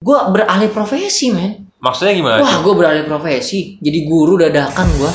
[0.00, 2.40] gue beralih profesi men Maksudnya gimana?
[2.40, 5.12] wah gue beralih profesi jadi guru dadakan gue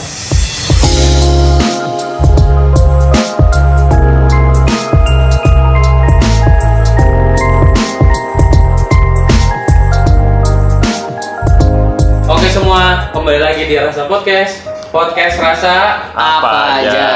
[12.30, 14.66] Oke semua, kembali lagi di Rasa Podcast.
[14.94, 15.76] Podcast Rasa.
[16.14, 17.08] Apa aja.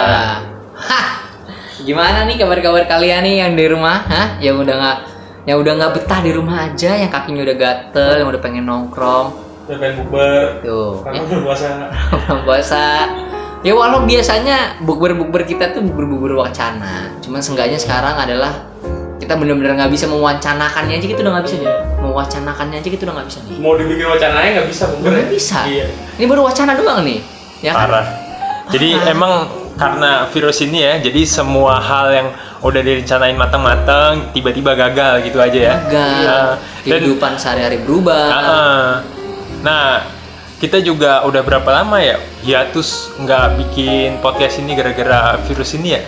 [0.73, 1.07] Hah,
[1.85, 4.27] gimana nih kabar-kabar kalian nih yang di rumah Hah?
[4.41, 4.97] yang udah nggak
[5.43, 9.27] yang udah nggak betah di rumah aja yang kakinya udah gatel yang udah pengen nongkrong
[9.65, 10.41] Udah pengen bukber.
[10.59, 11.67] tuh Karena ya, udah puasa.
[12.11, 12.83] bulan puasa
[13.59, 18.65] ya walau biasanya bukber-bukber kita tuh bukber-bukber wacana cuman seenggaknya sekarang adalah
[19.19, 23.15] kita bener-bener nggak bisa mewancanakannya aja gitu udah nggak bisa aja mewacanakannya aja gitu udah
[23.19, 25.09] nggak bisa nih Mau dibikin wacananya nggak bisa bukber.
[25.11, 25.29] Nggak ya?
[25.29, 25.59] bisa.
[25.65, 25.85] Iya.
[26.15, 27.19] ini baru wacana doang nih
[27.59, 27.79] ya kan?
[27.83, 28.05] Parah.
[28.69, 29.33] Jadi emang
[29.75, 32.27] karena virus ini ya, jadi semua hal yang
[32.59, 35.75] udah direncanain matang-matang tiba-tiba gagal gitu aja ya.
[35.87, 38.87] gagal Nah, kehidupan sehari-hari berubah Heeh.
[39.59, 40.03] Nah,
[40.59, 46.01] kita juga udah berapa lama ya hiatus nggak bikin podcast ini gara-gara virus ini ya?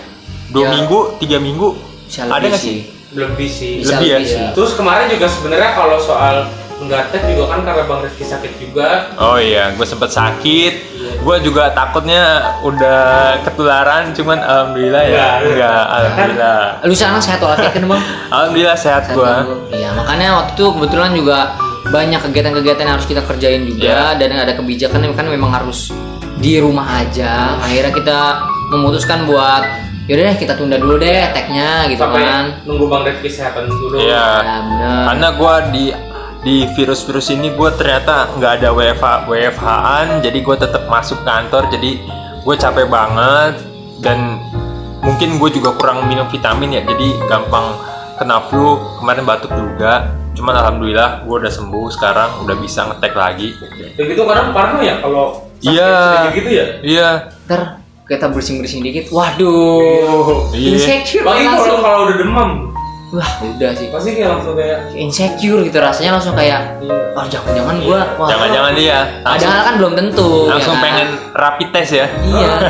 [0.51, 0.75] Dua Ya.
[0.75, 2.83] minggu, tiga minggu, bisa ada nggak sih?
[3.11, 3.83] Lebih sih.
[3.83, 4.17] bisa Lebih ya?
[4.19, 6.35] lebih sih Terus kemarin juga sebenarnya kalau soal
[6.81, 9.13] nggak tek juga kan karena Bang Rizky sakit juga.
[9.15, 10.73] Oh iya, gue sempet sakit.
[10.91, 11.11] Iya.
[11.19, 12.23] Gue juga takutnya
[12.61, 13.01] udah
[13.43, 16.61] ketularan, cuman alhamdulillah ya, Enggak, enggak, alhamdulillah.
[16.81, 18.01] lu sana sehat walafiat kan bang
[18.33, 19.33] Alhamdulillah sehat Sehat gue.
[19.71, 21.37] iya makanya waktu itu kebetulan juga
[21.83, 24.03] banyak kegiatan-kegiatan yang harus kita kerjain juga Iya.
[24.17, 25.93] dan ada kebijakan yang kan memang harus
[26.35, 28.19] di rumah aja akhirnya kita
[28.69, 29.61] memutuskan buat
[30.03, 33.97] yaudah deh kita tunda dulu deh tagnya gitu Sampai kan nunggu Bang Rizky kesehatan dulu.
[33.99, 34.25] Iya.
[34.39, 35.83] ya bener Karena gue di
[36.41, 42.01] di virus-virus ini gue ternyata nggak ada WFH WFH-an, jadi gue tetap masuk kantor, jadi
[42.41, 43.61] gue capek banget
[44.01, 44.41] dan
[45.05, 47.77] mungkin gue juga kurang minum vitamin ya, jadi gampang
[48.17, 48.81] kena flu.
[48.97, 53.53] Kemarin batuk juga, cuman alhamdulillah gue udah sembuh sekarang, udah bisa ngetek lagi.
[53.93, 56.33] Begitu kadang parno ya kalau sakit Iya.
[56.33, 56.65] gitu ya.
[56.81, 57.09] Iya,
[57.45, 57.61] ntar
[58.09, 60.73] kita bersing-bersing dikit waduh Iya.
[60.73, 62.49] insecure Lagi kalau kalau udah demam,
[63.11, 66.95] wah udah sih pasti kayak langsung kayak insecure gitu rasanya langsung kayak iya.
[67.11, 70.83] oh jangan-jangan gua wah, jangan-jangan dia padahal kan belum tentu ya langsung kan?
[70.83, 72.07] pengen rapid test ya.
[72.23, 72.55] iya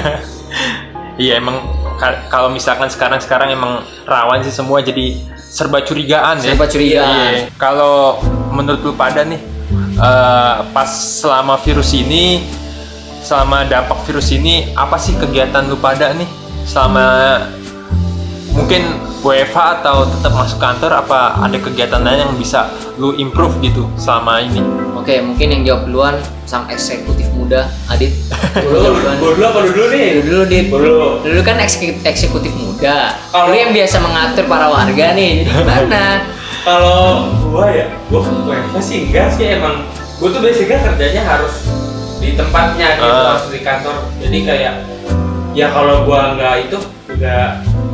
[1.22, 1.62] Iya emang
[2.02, 6.56] ka- kalau misalkan sekarang-sekarang emang rawan sih semua jadi serba curigaan ya.
[6.56, 7.46] Serba curigaan.
[7.46, 7.52] Iya.
[7.62, 8.18] Kalau
[8.50, 9.38] menurut lu pada nih
[10.00, 12.41] eh, pas selama virus ini
[13.22, 16.25] selama dampak virus ini apa sih kegiatan lu pada nih
[16.66, 17.06] selama
[18.61, 18.83] mungkin
[19.22, 24.38] WFH atau tetap masuk kantor apa ada kegiatan lain yang bisa lu improve gitu selama
[24.39, 24.61] ini?
[24.94, 28.13] Oke, mungkin yang jawab duluan sang eksekutif muda Adit.
[28.55, 29.01] Dulu,
[29.41, 30.07] apa lu dulu nih?
[30.22, 30.66] Dulu dulu Dit.
[30.69, 30.97] Dulu.
[31.22, 33.17] Dulu kan eksekutif, eksekutif muda.
[33.29, 35.41] Kalau- Lu yang biasa mengatur para warga nih.
[35.41, 36.03] Jadi gimana?
[36.61, 37.01] Kalau
[37.43, 41.66] gua ya, gua WFH sih enggak sih emang gua tuh basicnya kerjanya harus
[42.22, 43.33] di tempatnya gitu, Ah.
[43.33, 43.95] harus di kantor.
[44.22, 44.73] Jadi kayak
[45.51, 46.78] ya kalau gua nggak itu
[47.09, 47.89] juga ya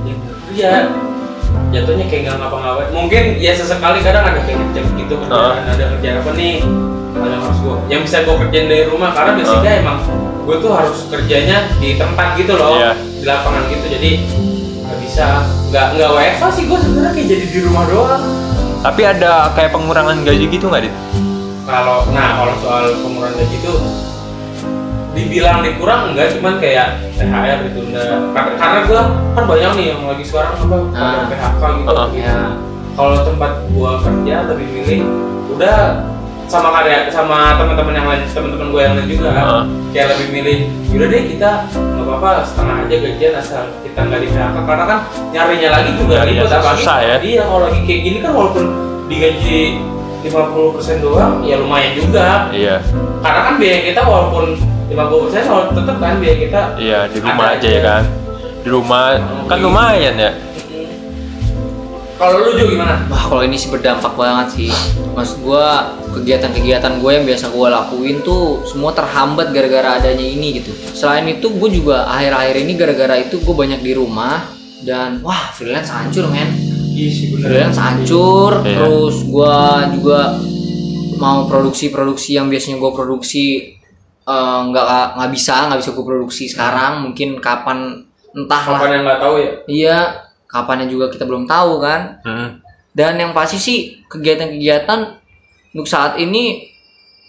[0.57, 0.89] kerja
[1.69, 2.89] jatuhnya kayak nggak ngapa-ngapain.
[2.89, 6.55] Mungkin ya sesekali kadang ada kayak ngecek gitu kerjaan, ada kerjaan apa nih
[7.13, 9.97] ada yang harus gua yang bisa gua kerjain dari rumah karena basicnya emang
[10.45, 12.91] gua tuh harus kerjanya di tempat gitu loh Iya.
[12.97, 14.11] di lapangan gitu jadi
[14.79, 15.25] nggak bisa
[15.67, 18.23] nggak nggak WFH sih gua sebenarnya kayak jadi di rumah doang
[18.77, 20.93] Tapi ada kayak pengurangan gaji gitu nggak dit?
[21.65, 23.73] kalau nah kalau soal pengurangan gaji itu
[25.17, 29.01] dibilang dikurang enggak cuman kayak THR gitu enggak karena, karena gua
[29.33, 31.25] kan banyak nih yang lagi sekarang apa ada Ah.
[31.25, 32.07] PHK gitu, Ah.
[32.07, 32.21] gitu.
[32.21, 32.37] Ya.
[32.93, 35.01] kalau tempat gua kerja lebih milih
[35.51, 35.79] udah
[36.47, 39.63] sama karya sama teman-teman yang lain teman-teman gua yang lain juga Ah.
[39.89, 40.57] kayak lebih milih
[40.87, 44.99] yaudah deh kita nggak apa-apa setengah aja gajian asal kita nggak di PHK karena kan
[45.29, 47.15] nyarinya lagi juga Nyarinya ribet apalagi susah ya.
[47.19, 48.65] iya kalau lagi kayak gini kan walaupun
[49.07, 49.59] digaji
[50.17, 52.81] 50% doang ya lumayan juga Iya,
[53.21, 54.95] karena kan biaya kita walaupun 50%
[55.43, 58.03] kalau tetap kan biaya kita iya di rumah aja ya kan.
[58.63, 59.03] Di rumah
[59.45, 59.63] kan Iya.
[59.63, 60.31] lumayan ya.
[62.17, 64.71] kalau lu juga gimana Wah, kalau ini sih berdampak banget sih.
[65.13, 70.73] Mas gua kegiatan-kegiatan gue yang biasa gua lakuin tuh semua terhambat gara-gara adanya ini gitu.
[70.97, 74.49] Selain itu gue juga akhir-akhir ini gara-gara itu gue banyak di rumah
[74.81, 76.49] dan wah freelance hancur men.
[76.97, 78.81] iya sih bener freelance hancur Iya.
[78.81, 80.19] terus gua juga
[81.17, 83.76] mau produksi-produksi yang biasanya gua produksi
[84.27, 84.85] eh, nggak
[85.15, 88.03] nggak bisa nggak bisa gua produksi sekarang mungkin kapan
[88.35, 88.79] entahlah.
[88.83, 89.51] Kapan yang nggak tahu ya?
[89.67, 89.99] Iya
[90.47, 92.23] kapannya juga kita belum tahu kan.
[92.23, 92.51] Hmm.
[92.97, 95.21] dan yang pasti sih kegiatan-kegiatan
[95.69, 96.65] untuk saat ini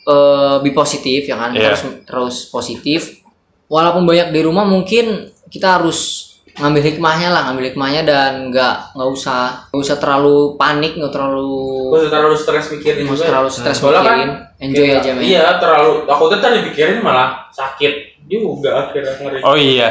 [0.08, 1.52] eh be positif ya kan?
[1.52, 1.76] Iya.
[1.76, 3.20] terus terus positif.
[3.68, 6.27] Walaupun banyak di rumah mungkin kita harus
[6.58, 11.54] ngambil hikmahnya lah ngambil hikmahnya dan nggak nggak usah nggak usah terlalu panik nggak terlalu
[11.88, 13.30] Gue terlalu stres mikirin nggak usah juga.
[13.30, 17.46] terlalu stres kan mikirin enjoy kayak- aja men Iya, terlalu aku tuh tadi dipikirin malah
[17.48, 17.92] sakit
[18.26, 19.38] juga akhirnya ngeri.
[19.40, 19.88] Oh iya,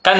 [0.00, 0.18] kan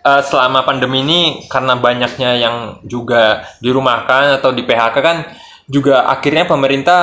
[0.00, 5.26] eh, selama pandemi ini karena banyaknya yang juga dirumahkan atau di PHK kan
[5.66, 7.00] juga akhirnya pemerintah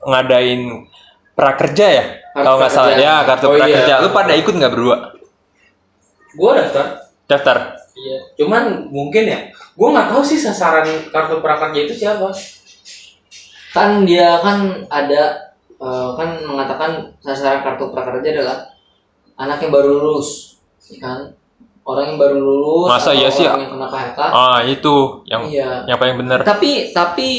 [0.00, 0.86] ngadain
[1.32, 3.60] prakerja ya, kalau nggak salah ya kartu Oh iya.
[3.60, 3.94] prakerja.
[3.98, 4.96] Lu pada ikut nggak berdua
[6.32, 7.01] Gue daftar.
[7.32, 7.56] Daftar?
[7.92, 8.18] Iya.
[8.36, 12.28] Cuman mungkin ya, gue nggak tahu sih sasaran kartu prakerja itu siapa.
[13.72, 15.48] kan dia kan ada
[15.80, 18.68] eh, kan mengatakan sasaran kartu prakerja adalah
[19.40, 20.60] anak yang baru lulus
[20.92, 21.18] ya kan
[21.88, 23.46] orang yang baru lulus Masa atau iya sih?
[23.48, 24.94] orang yang kena PHK Ah itu
[25.24, 26.44] yang iya yang paling bener.
[26.44, 27.30] tapi tapi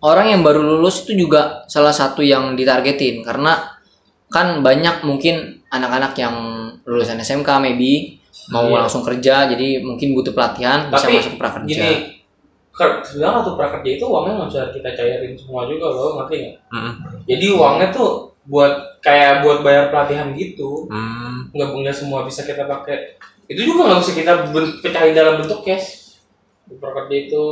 [0.00, 3.76] orang yang baru lulus itu juga salah satu yang ditargetin karena
[4.32, 6.36] kan banyak mungkin anak-anak yang
[6.88, 8.18] lulusan SMK maybe
[8.50, 8.76] mau Iya.
[8.84, 11.92] langsung kerja jadi mungkin butuh pelatihan bisa Tapi masuk prakerja Gini,
[12.74, 16.56] sebenarnya kartu prakerja itu uangnya nggak bisa kita cairin semua juga loh, ngerti nggak?
[16.68, 16.92] Mm,
[17.24, 18.10] Jadi uangnya tuh
[18.44, 21.54] buat kayak buat bayar pelatihan gitu, mm.
[21.54, 23.16] nggak nggak semua bisa kita pakai.
[23.46, 24.32] Itu juga nggak bisa kita
[24.80, 26.18] pecahin dalam bentuk cash.
[26.64, 27.44] Kartu Prakerja itu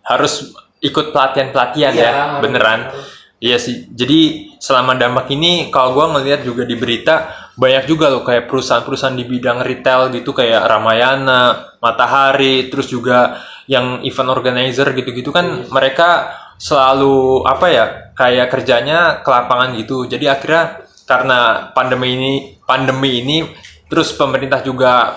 [0.00, 2.80] Harus ikut pelatihan pelatihan iya, ya, harus- beneran.
[2.88, 3.06] harus.
[3.40, 3.88] Iya sih.
[3.90, 4.20] Jadi
[4.56, 9.24] selama dampak ini kalau gua ngelihat juga di berita banyak juga loh kayak perusahaan-perusahaan di
[9.24, 17.42] bidang retail gitu kayak Ramayana, Matahari, terus juga yang event organizer gitu-gitu kan mereka selalu
[17.46, 17.84] apa ya
[18.14, 20.04] kayak kerjanya ke lapangan gitu.
[20.04, 22.32] Jadi akhirnya karena pandemi ini
[22.64, 23.38] pandemi ini
[23.86, 25.14] terus pemerintah juga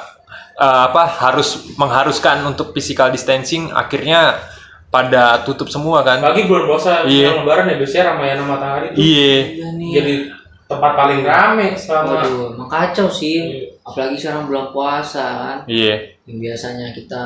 [0.57, 4.37] eh, apa harus mengharuskan untuk physical distancing akhirnya
[4.87, 6.21] pada tutup semua kan.
[6.23, 7.33] Apalagi bulan puasa Iya.
[7.33, 9.35] yang lebaran ya biasanya Ramayana Matahari itu Iya.
[9.43, 9.89] Iya nih.
[9.93, 10.15] jadi
[10.67, 13.39] tempat paling rame selama Waduh, emang kacau sih.
[13.39, 13.79] Iya.
[13.81, 15.57] Apalagi sekarang bulan puasa kan.
[15.65, 16.19] Iya.
[16.27, 17.23] Yang biasanya kita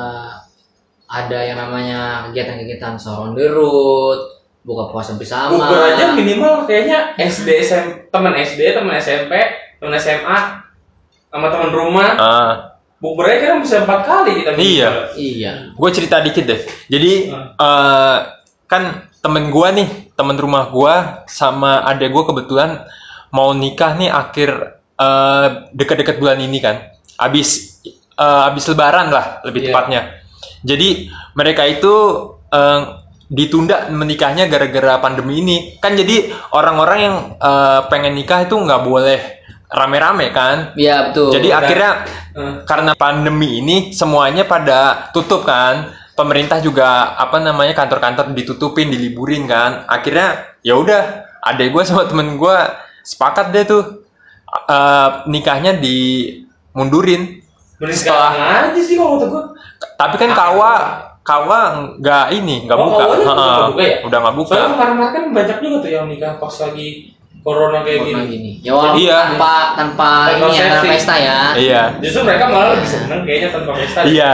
[1.06, 2.00] ada yang namanya
[2.30, 4.18] kegiatan-kegiatan sahur on the road,
[4.62, 5.52] buka puasa bersama.
[5.52, 9.32] Bukber aja minimal kayaknya SD SM, teman SD, teman SMP,
[9.76, 10.38] teman SMA,
[11.28, 12.10] sama teman rumah.
[12.16, 12.52] Ah.
[13.02, 14.90] Bukber aja kan bisa empat kali kita Iya.
[15.18, 15.52] Iya.
[15.74, 16.60] gue cerita dikit deh.
[16.86, 17.58] Jadi Hmm.
[17.58, 18.18] eh,
[18.64, 18.82] kan
[19.18, 20.94] temen gue nih, temen rumah gue
[21.26, 22.86] sama adek gue kebetulan
[23.32, 24.50] mau nikah nih akhir
[24.96, 26.92] eh, dekat-dekat bulan ini kan.
[27.18, 27.80] Abis
[28.16, 29.68] eh, abis Lebaran lah lebih Iya.
[29.72, 30.00] tepatnya.
[30.62, 31.94] Jadi mereka itu
[32.52, 32.80] eh,
[33.32, 35.56] ditunda menikahnya gara-gara pandemi ini.
[35.80, 39.20] Kan jadi orang-orang yang eh, pengen nikah itu nggak boleh
[39.72, 40.76] rame-rame kan.
[40.76, 41.32] Iya betul.
[41.32, 41.92] Jadi akhirnya
[42.32, 49.44] Eh, karena pandemi ini semuanya pada tutup kan pemerintah juga apa namanya kantor-kantor ditutupin diliburin
[49.44, 52.56] kan akhirnya ya udah adek gue sama temen gue
[53.02, 53.82] sepakat deh tuh
[54.64, 57.42] eh, nikahnya dimundurin
[57.76, 59.42] Mending Setelah- aja sih kalau kata gue.
[59.96, 60.72] tapi kan kawa
[61.20, 61.58] kawa
[61.96, 63.96] nggak ini nggak Oh, buka udah Heeh, nggak buka ya?
[64.02, 66.88] udah nggak buka Soalnya kemarin-kemarin kan banyak juga tuh yang nikah pas lagi
[67.42, 68.30] corona kayak Corona gini.
[68.30, 68.52] gini.
[68.60, 69.18] Ya walaupun Iya.
[69.20, 71.38] tanpa tanpa Tanpa ini ya, tanpa pesta ya.
[71.56, 74.00] iya Justru mereka malah lebih seneng kayaknya tanpa pesta.
[74.04, 74.32] iya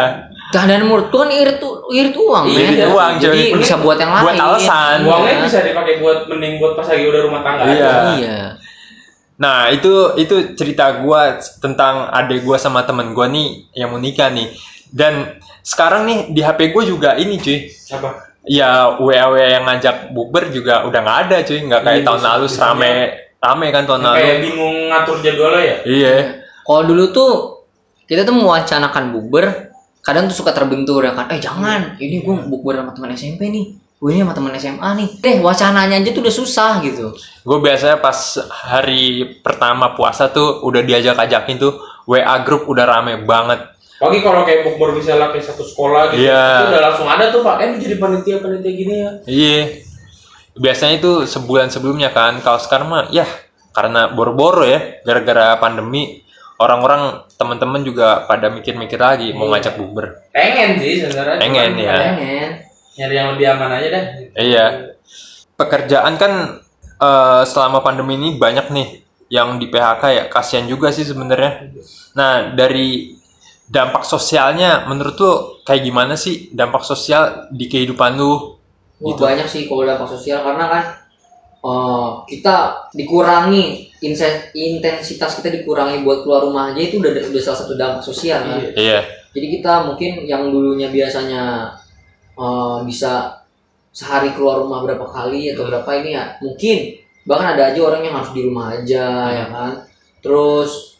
[0.49, 2.69] Keadaan menurut gua kan irit tuh irit uang, Iya, men.
[2.71, 3.61] irit uang, Jadi coy.
[3.61, 4.25] bisa buat yang lain.
[4.25, 4.97] Buat alasan.
[5.03, 5.45] Uangnya Iya.
[5.45, 7.69] bisa dipakai buat mending buat pas lagi udah rumah tangga Iya.
[7.69, 7.93] aja.
[8.15, 8.39] Iya.
[9.39, 14.29] Nah itu itu cerita gua tentang adik gua sama temen gua nih yang mau nikah
[14.35, 14.51] nih.
[14.91, 17.69] Dan sekarang nih di HP gue juga ini cuy.
[17.93, 18.11] Apa?
[18.49, 21.61] Ya WA WA yang ngajak bukber juga udah nggak ada cuy.
[21.61, 22.93] Nggak kayak Iya, tahun lalu serame
[23.39, 24.17] rame kan tahun lalu.
[24.17, 25.77] Kayak bingung ngatur jadwalnya ya.
[25.85, 26.15] Iya.
[26.65, 27.33] Kalau dulu tuh
[28.09, 29.45] kita tuh mewacanakan bukber,
[30.01, 31.29] kadang tuh suka terbentur ya kan.
[31.29, 33.77] Eh jangan, ini gua bukber sama teman SMP nih.
[33.99, 35.09] Gue ini sama teman SMA nih.
[35.27, 37.19] Eh wacananya aja tuh udah susah gitu.
[37.43, 38.15] Gue biasanya pas
[38.49, 41.75] hari pertama puasa tuh udah diajak ajakin tuh
[42.07, 43.59] WA grup udah rame banget.
[43.99, 46.47] Pagi kalau kayak bukber misalnya kayak satu sekolah gitu, Iya.
[46.63, 49.11] itu udah langsung ada tuh pak, eh jadi panitia panitia gini ya.
[49.27, 49.59] Iya.
[50.55, 52.39] Biasanya itu sebulan sebelumnya kan.
[52.39, 53.27] Kalau sekarang mah ya
[53.75, 56.23] karena boro-boro ya gara-gara pandemi
[56.59, 59.59] orang-orang teman-teman juga pada mikir-mikir lagi mau Iya.
[59.59, 60.07] ngajak bukber.
[60.31, 61.39] Pengen sih sebenarnya.
[61.43, 61.97] Pengen, ya.
[61.99, 62.51] Pengen.
[62.99, 64.05] Nyari yang lebih aman aja dah.
[64.35, 64.67] Iya.
[65.55, 66.33] Pekerjaan kan
[66.99, 68.89] eh, selama pandemi ini banyak nih
[69.31, 70.25] yang di PHK ya.
[70.27, 71.71] Kasihan juga sih sebenarnya.
[72.19, 73.15] Nah, dari
[73.69, 78.59] dampak sosialnya menurut lu kayak gimana sih dampak sosial di kehidupan lu?
[78.99, 79.23] Wah, Gitu.
[79.23, 80.85] banyak sih kalau dampak sosial karena kan
[81.59, 82.57] eh, kita
[82.97, 83.95] dikurangi
[84.55, 88.59] intensitas kita dikurangi buat keluar rumah aja itu udah udah salah satu dampak sosial kan.
[88.59, 88.71] Iya.
[88.75, 89.01] Iya.
[89.37, 91.75] Jadi kita mungkin yang dulunya biasanya
[92.39, 93.43] eh, bisa
[93.91, 96.95] sehari keluar rumah berapa kali atau berapa ini ya mungkin
[97.27, 99.73] bahkan ada aja orang yang harus di rumah aja ya kan.
[100.23, 100.99] Terus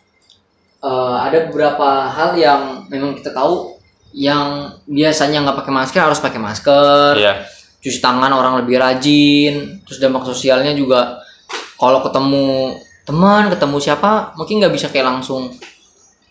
[0.83, 3.79] eh, ada beberapa hal yang memang kita tahu
[4.15, 7.35] yang biasanya nggak pakai masker harus pakai masker Iya.
[7.79, 11.21] cuci tangan orang lebih rajin terus dampak sosialnya juga
[11.77, 12.73] kalau ketemu
[13.05, 15.53] teman ketemu siapa mungkin nggak bisa kayak langsung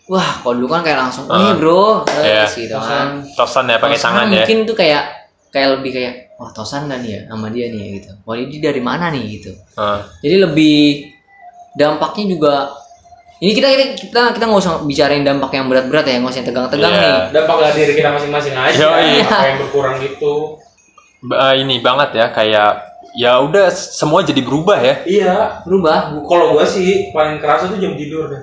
[0.08, 2.44] wah kalau dulu kan kayak langsung nih bro Iya.
[2.44, 4.42] terus gitu kan Tosan ya pakai tangan ya.
[4.42, 5.02] mungkin tuh kayak
[5.48, 9.08] kayak lebih kayak wah tosan kan ya sama dia nih gitu wah ini dari mana
[9.08, 10.00] nih gitu Heeh.
[10.20, 10.78] jadi lebih
[11.74, 12.54] dampaknya juga
[13.38, 16.48] ini kita kita kita kita nggak usah bicarain dampak yang berat-berat ya nggak usah yang
[16.48, 17.02] tegang-tegang Iya.
[17.02, 19.10] nih dampak dari diri kita masing-masing aja Yoi.
[19.22, 20.34] apa yang berkurang gitu
[21.20, 22.70] Ba- ini banget ya kayak
[23.12, 24.94] ya udah semua jadi berubah ya.
[25.04, 28.42] iya berubah kalau gua sih paling kerasa tuh jam tidur deh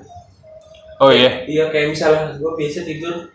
[0.98, 1.44] Oh iya.
[1.44, 3.28] iya kayak misalnya gua biasa tidur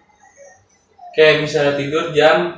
[1.11, 2.57] kayak misalnya tidur jam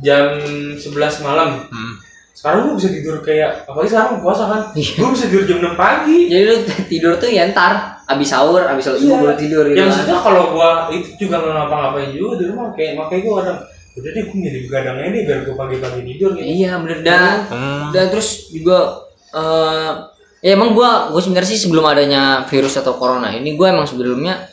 [0.00, 0.38] jam
[0.74, 0.80] 11
[1.20, 1.94] malam Hmm.
[2.32, 4.92] sekarang gua bisa tidur kayak apalagi sekarang puasa kan Iya.
[4.96, 7.72] gua bisa tidur jam 6 pagi jadi lu tidur tuh ya ntar
[8.06, 9.22] abis sahur abis subuh Iya.
[9.22, 9.88] baru tidur gitu ya kan.
[9.90, 13.58] maksudnya kalau gua itu juga nggak ngapa-ngapain juga di rumah kayak makanya gua kadang
[13.90, 17.36] udah deh gua milih begadang aja deh biar gua pagi-pagi tidur gitu iya bener dan
[17.46, 17.86] Hmm.
[17.92, 18.78] dan terus juga
[19.30, 19.90] eh
[20.40, 24.48] ya emang gua gua sebenarnya sih sebelum adanya virus atau corona ini gua emang sebelumnya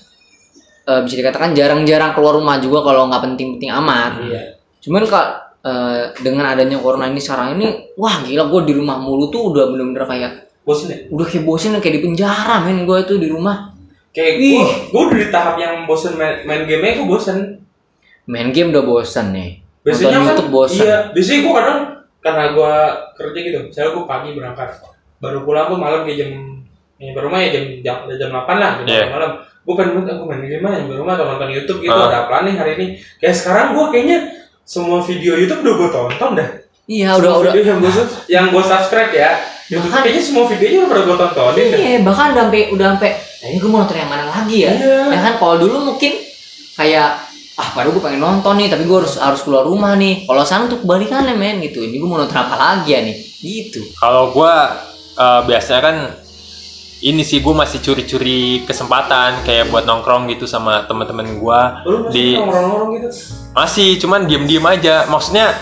[0.88, 4.12] eh, bisa dikatakan jarang-jarang keluar rumah juga kalau nggak penting-penting amat.
[4.24, 4.42] Iya.
[4.84, 5.28] Cuman kak
[5.64, 9.68] eh, dengan adanya corona ini sekarang ini wah gila gue di rumah mulu tuh udah
[9.72, 10.32] bener-bener kayak
[10.68, 10.98] bosen ya?
[11.08, 13.72] udah kayak bosen kayak di penjara men gue tuh di rumah.
[14.12, 14.52] Kayak Ih.
[14.58, 17.38] gua gua udah di tahap yang bosen main, main game gua bosen.
[18.28, 19.52] Main game udah bosen nih.
[19.88, 20.84] Biasanya nonton kan YouTube bosen.
[20.84, 21.80] iya biasanya gua kadang
[22.20, 22.74] karena gua
[23.16, 24.68] kerja gitu misalnya gua pagi berangkat
[25.18, 26.30] baru pulang gua malam kayak jam
[26.98, 29.06] nyampe rumah ya jam jam udah jam 8 lah jam.
[29.06, 29.32] 8 malam.
[29.62, 32.08] Gua pengen aku main game aja nyampe rumah atau nonton YouTube gitu Ah.
[32.08, 32.86] ada apa nih hari ini?
[33.18, 34.18] Kayak sekarang gua kayaknya
[34.64, 36.50] semua video YouTube udah gua tonton dah.
[36.86, 37.52] Iya Semua udah.
[37.52, 39.32] udah yang gua sub- yang gua subscribe ya.
[39.68, 41.80] YouTube Bahkan- kayaknya semua videonya udah pada gua tontonin dah.
[41.80, 44.72] Iya bahkan udah sampai udah sampai nah ini gue mau nonton yang mana lagi ya?
[44.72, 44.98] Iya.
[45.08, 46.10] ya kan kalau dulu mungkin
[46.74, 47.10] kayak
[47.54, 50.24] ah padahal gue pengen nonton nih tapi gue harus harus keluar rumah nih.
[50.24, 51.82] Kalau sekarang tuh kebalikannya men gitu.
[51.82, 53.14] Ini gue mau nonton apa lagi ya nih?
[53.38, 53.82] Gitu.
[53.94, 54.74] Kalau gua
[55.18, 55.98] eh, biasanya kan
[56.98, 62.34] ini sih gue masih curi-curi kesempatan kayak buat nongkrong gitu sama teman-teman gua lu di
[62.34, 63.08] masih orang-orang gitu?
[63.54, 65.06] Masih cuman diem-diem aja.
[65.06, 65.54] Maksudnya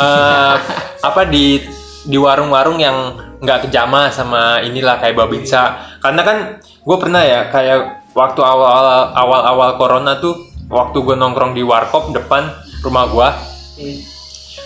[0.00, 0.56] eh,
[1.08, 1.64] apa di
[2.02, 8.06] di warung-warung yang nggak kejama sama inilah kayak babinsa karena kan gue pernah ya kayak
[8.14, 12.54] waktu awal awal awal corona tuh waktu gue nongkrong di warkop depan
[12.86, 13.34] rumah gua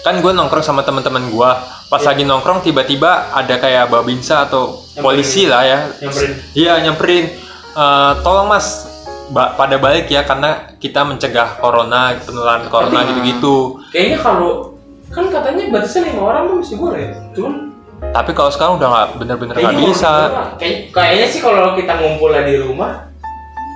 [0.04, 2.08] kan gue nongkrong sama teman-teman gua pas Iya.
[2.08, 5.02] lagi nongkrong tiba-tiba ada kayak babinsa atau Nyamperin.
[5.02, 6.32] polisi lah ya Nyamperin.
[6.54, 7.26] iya nyamperin
[7.72, 8.88] Eh, tolong mas
[9.28, 14.72] ba- pada balik ya karena kita mencegah corona penularan corona gitu-gitu Kayaknya kalau
[15.06, 17.04] kan katanya batasnya lima orang tuh masih boleh.
[17.30, 17.54] Cuman
[18.08, 20.10] tapi kalau sekarang udah nggak bener-bener nggak kayaknya bisa
[20.56, 22.92] kayak- kayaknya sih kalau kita ngumpulnya di rumah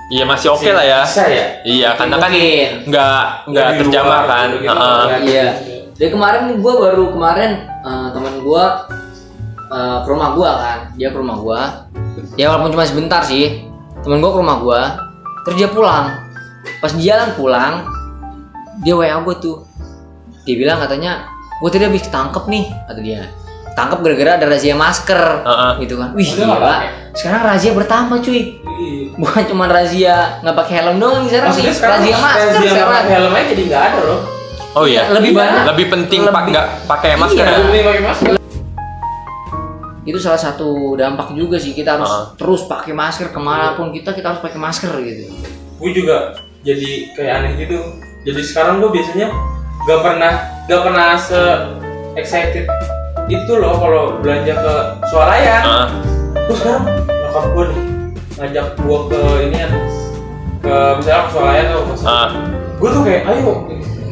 [0.09, 1.45] iya masih oke lah ya Bisa ya.
[1.61, 2.31] iya karena kan
[2.83, 4.73] nggak nggak terjamah kan ya.
[5.19, 5.45] Iya.
[6.01, 8.63] Dari kemarin gue baru kemarin eh, teman gue
[9.69, 11.61] eh, ke rumah gue kan, dia ke rumah gue.
[12.41, 13.69] Ya walaupun cuma sebentar sih,
[14.01, 14.81] temen gue ke rumah gue,
[15.45, 16.09] terus dia pulang.
[16.81, 17.85] Pas di jalan pulang,
[18.81, 19.61] dia wa gue tuh.
[20.41, 21.29] Dia bilang katanya,
[21.61, 23.21] gue tadi habis ketangkep nih, kata dia.
[23.77, 25.71] Tangkep gara-gara ada razia masker, Heeh.
[25.85, 26.17] gitu kan.
[26.17, 26.57] Wih Udah gila.
[26.65, 26.87] pakai.
[27.13, 28.41] Sekarang razia bertambah cuy.
[29.21, 32.89] Bukan cuma razia nggak pakai helm doang sekarang sih, razia masker sekarang.
[32.89, 34.40] pakai helm aja jadi nggak ada loh.
[34.73, 35.63] Oh iya Lebih banyak.
[35.67, 37.51] lebih penting pak nggak pakai masker Iya.
[37.51, 37.59] ya?
[37.61, 38.33] Lebih pakai masker.
[40.01, 42.25] itu salah satu dampak juga sih kita harus Ah.
[42.33, 45.29] terus pakai masker ke mana pun kita kita harus pakai masker gitu
[45.77, 47.77] Gue juga jadi kayak aneh gitu.
[48.21, 49.33] Jadi sekarang gue biasanya
[49.83, 51.41] gak pernah gak pernah se
[52.15, 52.69] excited
[53.27, 54.75] itu loh kalau belanja ke
[55.07, 55.61] swalayan.
[55.63, 55.87] Heeh.
[56.35, 57.81] Terus sekarang nyokap gue nih
[58.35, 59.67] ngajak gue ke ini ya
[60.59, 62.29] ke misalnya ke swalayan atau ke Heeh.
[62.75, 63.51] gue tuh kayak ayo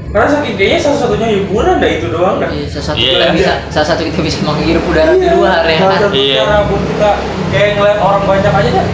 [0.09, 3.13] karena saking kayaknya salah satunya hiburan dah itu doang dah Iya, salah satu Iya.
[3.13, 6.37] kita bisa salah satu kita bisa menghirup udara di luar ya satu Iya.
[6.39, 7.09] cara buat kita
[7.49, 8.87] kayak ngeliat orang banyak aja dah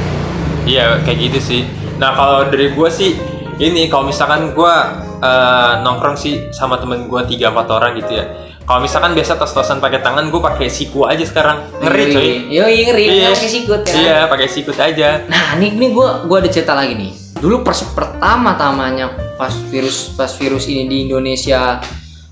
[0.65, 1.61] Iya kayak gitu sih.
[1.95, 3.13] Nah kalau dari gue sih
[3.57, 4.73] ini kalau misalkan gue
[5.17, 8.25] eh, nongkrong sih sama temen gue tiga empat orang gitu ya.
[8.61, 11.69] Kalau misalkan biasa tos-tosan pakai tangan, gue pakai siku aja sekarang.
[11.77, 12.29] Ngeri coy.
[12.49, 13.29] yo iya ngeri Iya.
[13.29, 15.09] pakai sikut ya Iya pakai sikut aja.
[15.25, 17.11] nah ini ini gua gua ada cerita lagi nih
[17.45, 21.77] dulu pers pertama tamanya pas virus pas virus ini di Indonesia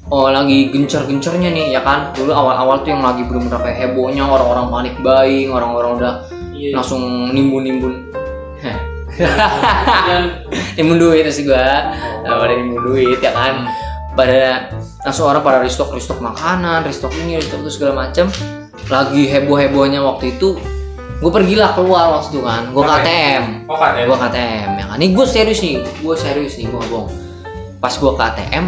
[0.09, 2.17] oh lagi gencar-gencarnya nih ya kan?
[2.17, 6.13] Dulu awal-awal tuh yang lagi belum kayak hebohnya orang-orang panik buying orang-orang udah
[6.53, 6.79] Iya.
[6.79, 7.93] langsung nimbun-nimbun.
[10.07, 10.23] Yang
[10.79, 11.91] nimbun duit sih gua.
[12.23, 13.67] Nah, pada nimbun duit ya kan?
[14.15, 14.71] Pada
[15.03, 18.31] langsung orang pada restock restock makanan restock ini restock itu segala macam
[18.87, 20.55] lagi heboh hebohnya waktu itu
[21.23, 22.75] gue pergilah keluar waktu itu kan.
[22.75, 22.83] Gue.
[22.83, 24.03] KTM Oh kan ya?
[24.03, 24.97] gue KTM ya kan?
[24.99, 25.79] Ini gue serius nih.
[26.03, 27.09] Gue serius nih gue bohong
[27.79, 28.65] pas gue KTM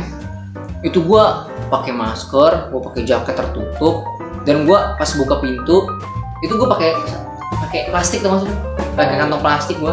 [0.84, 1.24] itu gue
[1.72, 4.04] pakai masker gue pakai jaket tertutup
[4.44, 5.88] dan gue pas buka pintu
[6.44, 6.96] itu gue pakai
[7.68, 8.56] pakai plastik tuh maksudnya.
[8.96, 9.92] Pakai kantong plastik gue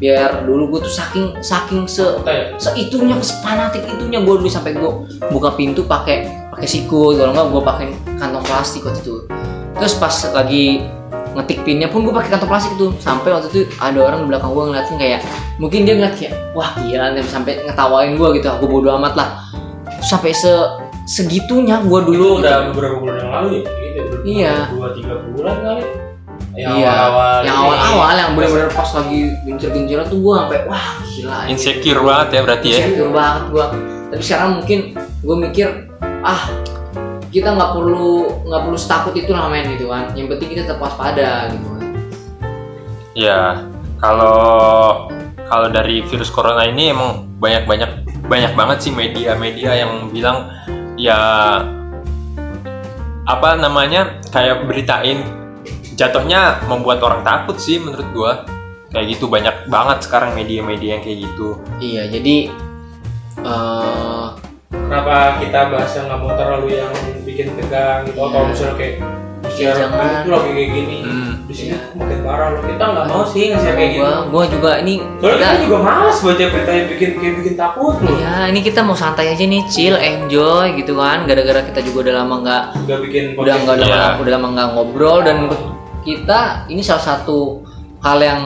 [0.00, 2.54] biar dulu gue tuh saking saking se ya?
[2.60, 4.90] seitunya sepanatik itunya gue dulu sampai gue
[5.32, 7.86] buka pintu pakai pakai siku kalau nggak gue pakai
[8.16, 9.16] kantong plastik waktu itu.
[9.80, 10.84] Terus pas lagi
[11.36, 14.50] ngetik pinnya pun gue pakai kantong plastik tuh sampai waktu itu ada orang di belakang
[14.54, 15.20] gue ngeliatin kayak
[15.58, 19.28] mungkin dia ngeliat kayak wah gila nih sampai ngetawain gue gitu aku bodo amat lah
[20.00, 20.50] sampai se
[21.08, 23.62] segitunya gue Dulu dulu udah beberapa bulan yang lalu ya?
[23.64, 24.54] Gitu, Iya.
[24.70, 25.84] Dua tiga bulan kali.
[26.58, 27.38] Yang iya awal-awal.
[27.46, 31.48] yang awal-awal yang bener-bener pas lagi gencer-genceran tuh gue sampai wah gila ini.
[31.54, 33.66] insecure banget ya berarti ya insecure banget gua
[34.10, 35.68] tapi sekarang mungkin gue mikir
[36.22, 36.42] ah
[37.28, 40.12] kita nggak perlu nggak perlu setakut itu lah men gitu kan.
[40.16, 41.84] Yang penting kita tetap waspada gitu kan.
[43.18, 43.40] Ya,
[44.00, 45.08] kalau
[45.48, 47.90] kalau dari virus corona ini emang banyak banyak
[48.28, 50.52] banyak banget sih media-media yang bilang
[50.96, 51.20] ya
[53.28, 55.24] apa namanya kayak beritain
[55.98, 58.32] jatuhnya membuat orang takut sih menurut gua.
[58.88, 61.60] Kayak gitu banyak banget sekarang media-media yang kayak gitu.
[61.76, 62.36] Iya jadi
[63.44, 64.28] eh
[64.68, 66.92] Kenapa kita bahas yang nggak mau terlalu yang
[67.38, 68.18] bikin tegang gitu?
[68.18, 68.48] Atau Iya.
[68.50, 68.94] misalnya kayak
[69.38, 70.02] Ya, share jangan.
[70.18, 70.98] itu lagi kayak gini.
[71.00, 71.32] Hmm.
[71.40, 71.78] Di sini Iya.
[71.94, 72.60] makin parah loh.
[72.60, 74.10] Kita nggak mau sih nge-share kayak gitu.
[74.28, 78.16] gua juga ini Soalnya kita juga malas baca berita yang bikin kayak bikin takut loh.
[78.18, 82.14] ya ini kita mau santai aja nih chill enjoy gitu kan gara-gara kita juga udah
[82.18, 83.76] lama nggak Udah bikin udah nggak.
[83.78, 83.86] Iya.
[83.88, 85.62] lama udah lama nggak ngobrol dan menurut
[86.02, 87.62] kita ini salah satu
[88.00, 88.40] hal yang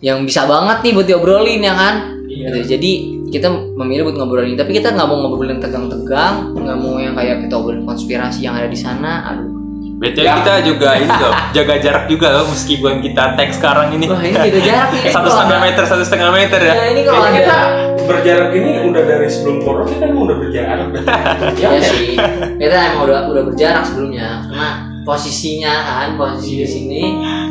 [0.00, 1.94] yang bisa banget nih buat diobrolin ya kan
[2.26, 2.50] Iya.
[2.50, 2.58] gitu.
[2.76, 2.92] jadi
[3.34, 7.58] kita memilih buat ngobrolin tapi kita nggak mau ngobrolin tegang-tegang nggak mau yang kayak kita
[7.58, 9.50] ngobrolin konspirasi yang ada di sana aduh.
[9.94, 10.34] BTW Ya.
[10.42, 14.10] kita juga ini loh jaga jarak juga loh meskipun kita tag sekarang ini.
[14.10, 16.74] Wah ini jaga jarak nih satu setengah meter satu setengah meter ya.
[16.74, 17.56] Ya ini kalau ada kita
[18.04, 20.86] berjarak ini udah dari sebelum corona kita emang udah berjarak.
[21.62, 21.68] ya.
[21.78, 22.18] sih
[22.58, 24.44] kita emang udah udah berjarak sebelumnya.
[24.50, 24.68] Karena
[25.06, 27.02] posisinya kan posisi di sini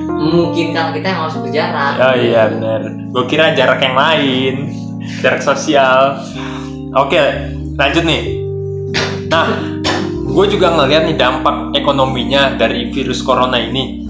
[0.06, 1.94] memungkinkan kita yang harus berjarak.
[1.96, 2.80] Oh iya benar.
[3.08, 4.56] Gue kira jarak yang lain,
[5.22, 6.20] jarak sosial.
[6.94, 7.20] Oke,
[7.78, 8.44] lanjut nih.
[9.34, 9.50] Nah,
[10.34, 14.06] gue juga ngeliat nih dampak ekonominya dari virus corona ini.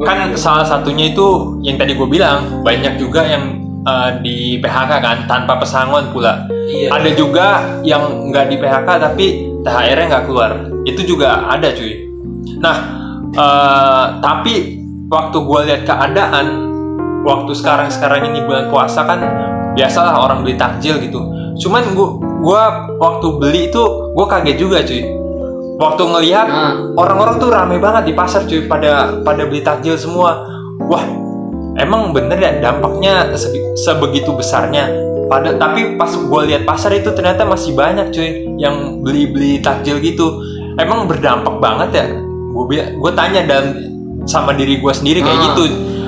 [0.00, 5.18] Kan salah satunya itu yang tadi gue bilang banyak juga yang eh, di PHK kan
[5.28, 6.48] tanpa pesangon pula.
[6.64, 6.88] Iya.
[6.96, 7.46] Ada juga
[7.84, 9.26] yang nggak di PHK tapi
[9.62, 10.52] THR-nya nggak keluar.
[10.88, 12.08] Itu juga ada cuy.
[12.58, 12.76] Nah,
[13.36, 14.54] eh, tapi
[15.12, 16.46] waktu gue lihat keadaan,
[17.22, 19.20] waktu sekarang sekarang ini bulan puasa kan
[19.74, 21.20] biasalah orang beli takjil gitu.
[21.60, 22.08] Cuman gua,
[22.42, 22.62] gua
[22.98, 23.82] waktu beli itu
[24.14, 25.02] gue kaget juga cuy.
[25.74, 26.74] Waktu ngelihat Nah.
[26.94, 30.46] orang-orang tuh rame banget di pasar cuy pada pada beli takjil semua.
[30.86, 31.02] Wah,
[31.78, 34.86] emang bener ya dampaknya sebe- sebegitu besarnya.
[35.24, 40.38] Pada tapi pas gue lihat pasar itu ternyata masih banyak cuy yang beli-beli takjil gitu.
[40.78, 42.06] Emang berdampak banget ya.
[42.54, 43.64] Gue gue tanya dan
[44.26, 45.44] sama diri gue sendiri kayak Ah.
[45.50, 45.64] gitu.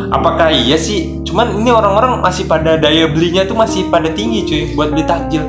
[0.08, 1.20] Apakah iya sih?
[1.22, 5.46] Cuman ini orang-orang masih pada daya belinya tuh masih pada tinggi cuy buat beli takjil.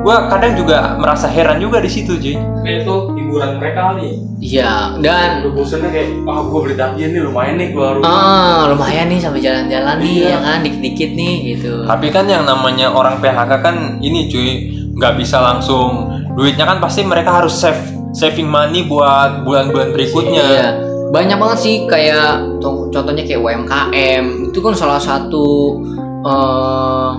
[0.00, 2.32] Gue kadang juga merasa heran juga di situ cuy.
[2.64, 4.00] Kayak itu hiburan mereka kali.
[4.00, 4.16] ya.
[4.40, 8.08] iya dan Udah bosannya kayak, ah gue beli takjil nih lumayan nih keluar rumah.
[8.08, 10.28] ah lumayan nih sampai jalan-jalan nih Iya.
[10.32, 14.48] ya kan dikit-dikit nih gitu Tapi kan yang namanya orang PHK kan ini cuy
[14.96, 20.42] nggak bisa langsung duitnya kan pasti mereka harus save saving money buat bulan-bulan berikutnya.
[20.42, 20.68] Iya.
[21.10, 25.78] Banyak banget sih kayak con- contohnya kayak UMKM itu kan salah satu
[26.20, 27.10] eh,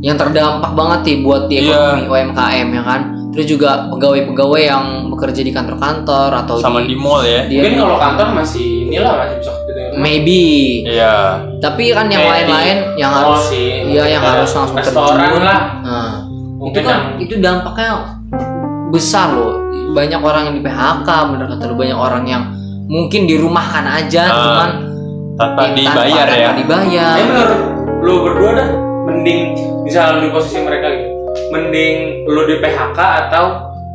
[0.00, 1.74] yang terdampak banget sih buat di Iya.
[1.92, 3.00] ekonomi UMKM ya kan.
[3.28, 7.44] Terus juga pegawai-pegawai yang bekerja di kantor-kantor atau Sama di di, mall ya.
[7.44, 9.72] dia Mungkin kalau kantor masih inilah masih bisa gitu.
[9.94, 10.42] maybe.
[10.84, 11.16] Iya.
[11.58, 13.68] Tapi kan yang lain-lain di yang mall harus sih.
[13.86, 15.42] iya yang Kayak harus langsung terjun.
[15.42, 15.60] lah.
[15.84, 17.90] Nah, itu Mungkin kan yang itu dampaknya
[18.88, 19.54] besar loh
[19.88, 22.42] banyak orang yang di PHK bener kata lu banyak orang yang
[22.88, 24.70] mungkin dirumahkan aja Ah, cuman
[25.36, 26.46] Tanpa yang dibayar tanpa, ya.
[26.50, 27.60] tanpa dibayar Ya menurut
[27.98, 28.68] lu berdua dah
[29.04, 29.40] mending
[29.82, 31.08] misal lu di posisi mereka gitu.
[31.48, 32.98] Mending lu di PHK
[33.28, 33.44] atau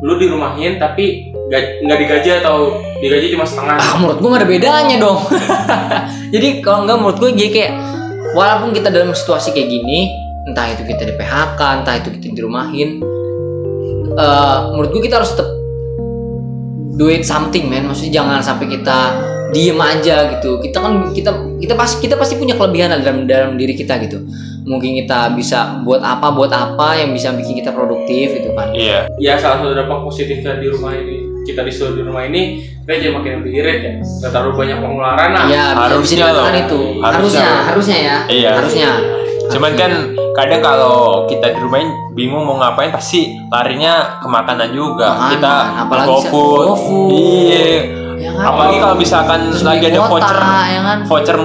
[0.00, 3.76] lu dirumahin tapi nggak digaji atau digaji cuma setengah.
[3.76, 5.20] ah menurut gua gak ada bedanya dong
[6.34, 7.72] jadi kalau nggak menurut gua jadi kayak
[8.32, 10.08] walaupun kita dalam situasi kayak gini
[10.44, 13.00] entah itu kita di PHK entah itu kita dirumahin
[14.14, 15.48] eh, menurut gua kita harus tetap
[16.94, 18.98] do it something man maksudnya jangan sampai kita
[19.54, 21.30] diem aja gitu kita kan kita
[21.62, 24.18] kita pasti kita pasti punya kelebihan lah dalam dalam diri kita gitu
[24.64, 29.06] mungkin kita bisa buat apa buat apa yang bisa bikin kita produktif gitu kan Iya.
[29.20, 33.12] Ya salah satu dampak positifnya di rumah ini kita disuruh di rumah ini kita jadi
[33.12, 36.24] makin lebih irit ya nggak terlalu banyak pengeluaran lah Iya, bisa Harusnya
[36.64, 36.80] itu.
[36.98, 37.04] Harusnya.
[37.04, 38.16] Harusnya, harusnya ya.
[38.32, 38.50] Iya.
[38.58, 38.90] Harusnya.
[39.50, 39.92] Cuman kan
[40.34, 45.08] kadang kalau kita di rumah bingung mau ngapain pasti larinya ke makanan juga.
[45.10, 46.66] Makanan, kita apalagi GoFood.
[47.12, 47.66] Iya.
[48.14, 48.44] Ya kan?
[48.46, 50.98] Apalagi kalau misalkan Terus lagi ada voucher ya kan?
[51.04, 51.38] voucher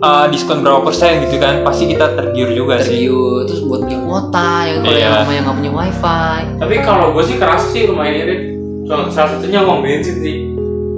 [0.00, 3.08] uh, diskon berapa persen gitu kan pasti kita tergiur juga sih.
[3.08, 5.08] Tergiur, terus buat beli kuota ya kalau Iya.
[5.30, 6.40] yang nggak punya wifi.
[6.58, 8.40] tapi kalau gue sih keras sih lumayan irit
[8.84, 10.36] So- salah satunya uang bensin sih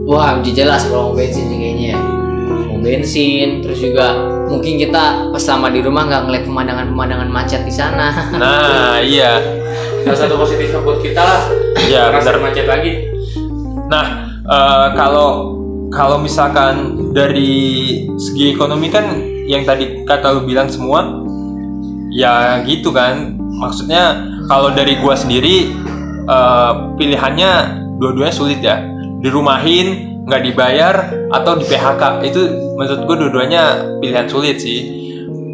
[0.02, 1.98] Wah, udah jelas kalau mau bensin sih kayaknya ya.
[2.66, 4.11] Mau bensin, terus juga
[4.52, 8.12] mungkin kita pas sama di rumah nggak ngeliat pemandangan-pemandangan macet di sana.
[8.36, 9.40] Nah, iya.
[10.04, 11.42] salah satu positifnya buat kita lah
[11.78, 12.42] Iya, rasa benar.
[12.50, 12.92] macet lagi
[13.88, 14.06] Nah,
[14.44, 15.56] eh, kalau
[15.92, 21.24] kalau misalkan dari segi ekonomi kan yang tadi kata lu bilang semua
[22.12, 23.36] ya gitu kan.
[23.38, 25.72] Maksudnya kalau dari gua sendiri
[26.28, 27.50] eh, pilihannya
[28.00, 28.80] dua-duanya sulit ya.
[29.22, 30.94] Dirumahin, nggak dibayar
[31.28, 32.02] atau di PHK.
[32.24, 32.40] Itu
[32.80, 33.62] menurut gua dua-duanya
[34.00, 34.80] pilihan sulit sih.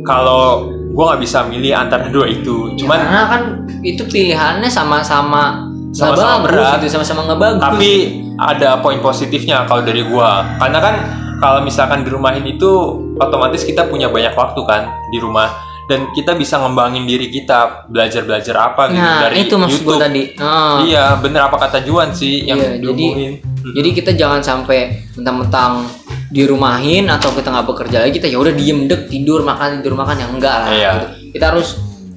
[0.06, 2.72] Kalau gua nggak bisa milih antara dua itu.
[2.74, 3.42] Ya, Cuman karena kan
[3.82, 6.78] itu pilihannya sama-sama Sama-sama berat.
[6.78, 7.62] gitu, sama-sama nggak bagus.
[7.64, 7.90] tapi
[8.38, 10.94] ada poin positifnya kalau dari gua karena kan
[11.40, 12.70] kalau misalkan dirumahin itu
[13.16, 15.48] otomatis kita punya banyak waktu kan di rumah
[15.88, 19.88] dan kita bisa ngembangin diri kita belajar belajar apa gitu nah, dari itu maksud gue
[19.88, 20.05] YouTube.
[20.05, 20.22] tadi.
[20.37, 20.85] Oh.
[20.85, 25.85] iya bener apa kata Juan sih yang Iya, jadi- Jadi kita jangan sampai mentang-mentang
[26.29, 30.16] dirumahin atau kita nggak bekerja lagi kita ya udah diem dek tidur makan tidur makan
[30.16, 30.70] yang enggak lah.
[30.70, 30.90] Iya.
[30.94, 31.07] gitu.
[31.37, 31.68] Kita harus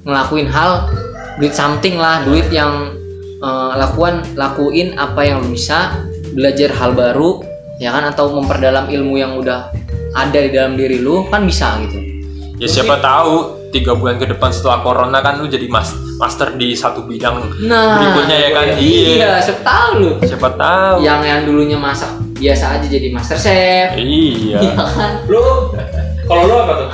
[0.04, 0.88] ngelakuin hal
[1.36, 2.92] duit something lah duit yang
[3.40, 5.96] eh, lakukan lakuin apa yang lu bisa
[6.32, 7.40] belajar hal baru
[7.76, 9.68] ya kan atau memperdalam ilmu yang udah
[10.12, 11.98] ada di dalam diri lu kan bisa gitu.
[12.60, 16.72] ya siapa tahu tiga bulan ke depan setelah corona kan lu jadi mas master di
[16.72, 18.64] satu bidang Nah, berikutnya ya kan?
[18.76, 20.10] iya, siapa tahu lu.
[20.22, 20.96] siapa tahu.
[21.00, 23.96] Yang yang dulunya masak biasa aja jadi master chef.
[23.96, 24.60] iya.
[24.60, 25.12] Iya kan?
[25.26, 25.40] lu
[26.22, 26.88] kalau lu apa tuh?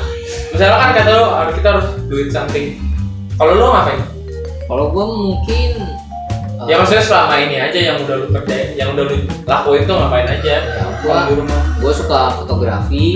[0.49, 2.67] Misalnya kan kata lu harus kita harus duit something.
[3.35, 4.01] Kalau lu ngapain?
[4.65, 5.71] Kalau gua mungkin
[6.65, 10.27] ya maksudnya selama ini aja yang udah lu kerjain yang udah lu lakuin tuh ngapain
[10.27, 10.55] aja?
[11.01, 11.61] Gua- di rumah.
[11.79, 13.07] gue suka fotografi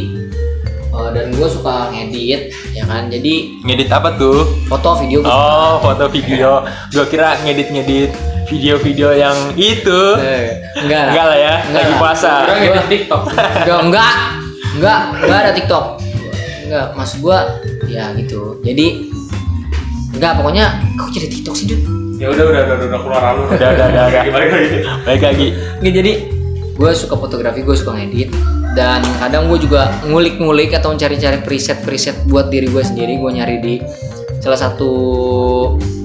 [0.93, 5.75] eh, dan gue suka ngedit ya kan jadi ngedit apa tuh foto video gua Oh,
[5.83, 6.63] foto video.
[6.89, 8.13] Gua kira ngedit-ngedit
[8.45, 10.01] video-video yang itu.
[10.19, 11.99] Eh, enggak Enggak lah ya, Enggak lagi lah.
[11.99, 12.33] puasa.
[12.53, 14.13] ngedit tiktok enggak enggak
[14.73, 15.85] enggak enggak ada tiktok
[16.63, 17.39] enggak maksud gue
[17.87, 18.87] ya gitu jadi
[20.13, 21.81] enggak pokoknya kok jadi tiktok sih Dut?
[22.17, 24.23] ya udah udah udah udah keluar alur Udah, udah, udah, udah.
[24.23, 25.49] gimana lagi Baik lagi.
[25.81, 26.13] Nggak, jadi
[26.73, 28.33] gue suka fotografi gue suka ngedit
[28.73, 33.75] dan kadang gue juga ngulik-ngulik atau cari-cari preset-preset buat diri gue sendiri gue nyari di
[34.39, 34.91] salah satu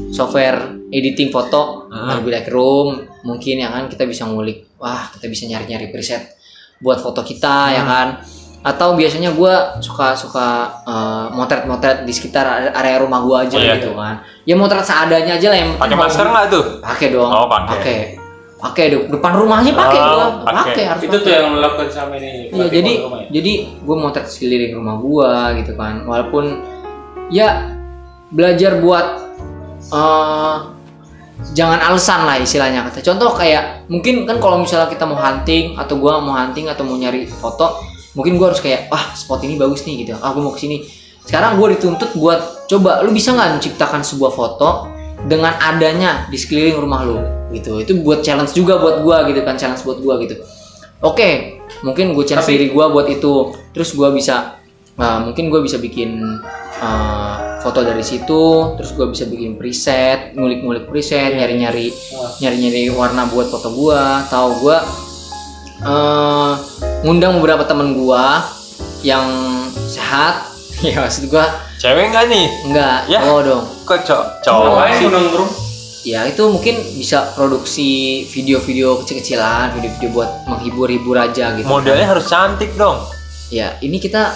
[0.10, 1.89] software editing foto.
[1.89, 2.88] Adobe Lightroom
[3.23, 6.38] mungkin ya kan kita bisa ngulik wah kita bisa nyari-nyari preset
[6.77, 7.89] buat foto kita ya Hmm.
[7.89, 8.08] kan
[8.60, 10.47] atau biasanya gue suka suka
[10.84, 13.75] eh, motret-motret di sekitar area rumah gue aja Oh, iya.
[13.75, 16.63] gitu kan ya motret seadanya aja lah yang Pakai masker nggak tuh?
[16.80, 17.99] pakai dong Oh, pakai.
[18.58, 20.84] Pakai dong depan rumahnya pakai Oh, gua pakai.
[20.89, 21.38] harus itu tuh pakai.
[21.38, 23.30] yang lu lakukan sama ini iya jadi ya?
[23.30, 23.52] jadi
[23.86, 26.65] gue motret sekeliling rumah gua gitu kan walaupun
[27.30, 27.78] ya
[28.34, 29.06] belajar buat
[29.93, 30.58] eh
[31.54, 35.96] jangan alasan lah istilahnya kata contoh kayak mungkin kan kalau misalnya kita mau hunting atau
[36.02, 37.78] gua mau hunting atau mau nyari foto
[38.17, 40.82] mungkin gua harus kayak wah spot ini bagus nih gitu ah gua mau ke sini
[41.30, 44.89] sekarang gua dituntut buat coba lu bisa nggak menciptakan sebuah foto
[45.30, 49.55] dengan adanya di sekeliling rumah lu gitu itu buat challenge juga buat gua gitu kan
[49.55, 50.36] challenge buat gua gitu
[50.99, 51.29] oke
[51.81, 53.33] mungkin gue challenge Tapi- diri gua buat itu
[53.71, 54.57] terus gua bisa
[54.97, 56.41] nah, mungkin gue bisa bikin
[56.81, 61.45] uh, foto dari situ terus gue bisa bikin preset ngulik-ngulik preset Iya.
[61.45, 61.93] nyari-nyari
[62.39, 64.77] nyari-nyari warna buat foto gua tahu gua
[65.77, 66.51] eh
[67.03, 68.41] ngundang beberapa temen gua
[69.01, 69.23] yang
[69.88, 70.49] sehat
[70.86, 71.45] ya maksud gua
[71.77, 72.45] Cewek nggak nih?
[72.65, 73.21] enggak Ya.
[73.29, 74.27] oh dong Kok cowok?
[74.41, 75.66] Cowok sih.
[76.08, 82.72] Ya itu mungkin bisa produksi video-video kecil-kecilan video-video buat menghibur-hibur aja gitu Modelnya harus cantik
[82.80, 83.04] dong.
[83.50, 84.32] ya ini kita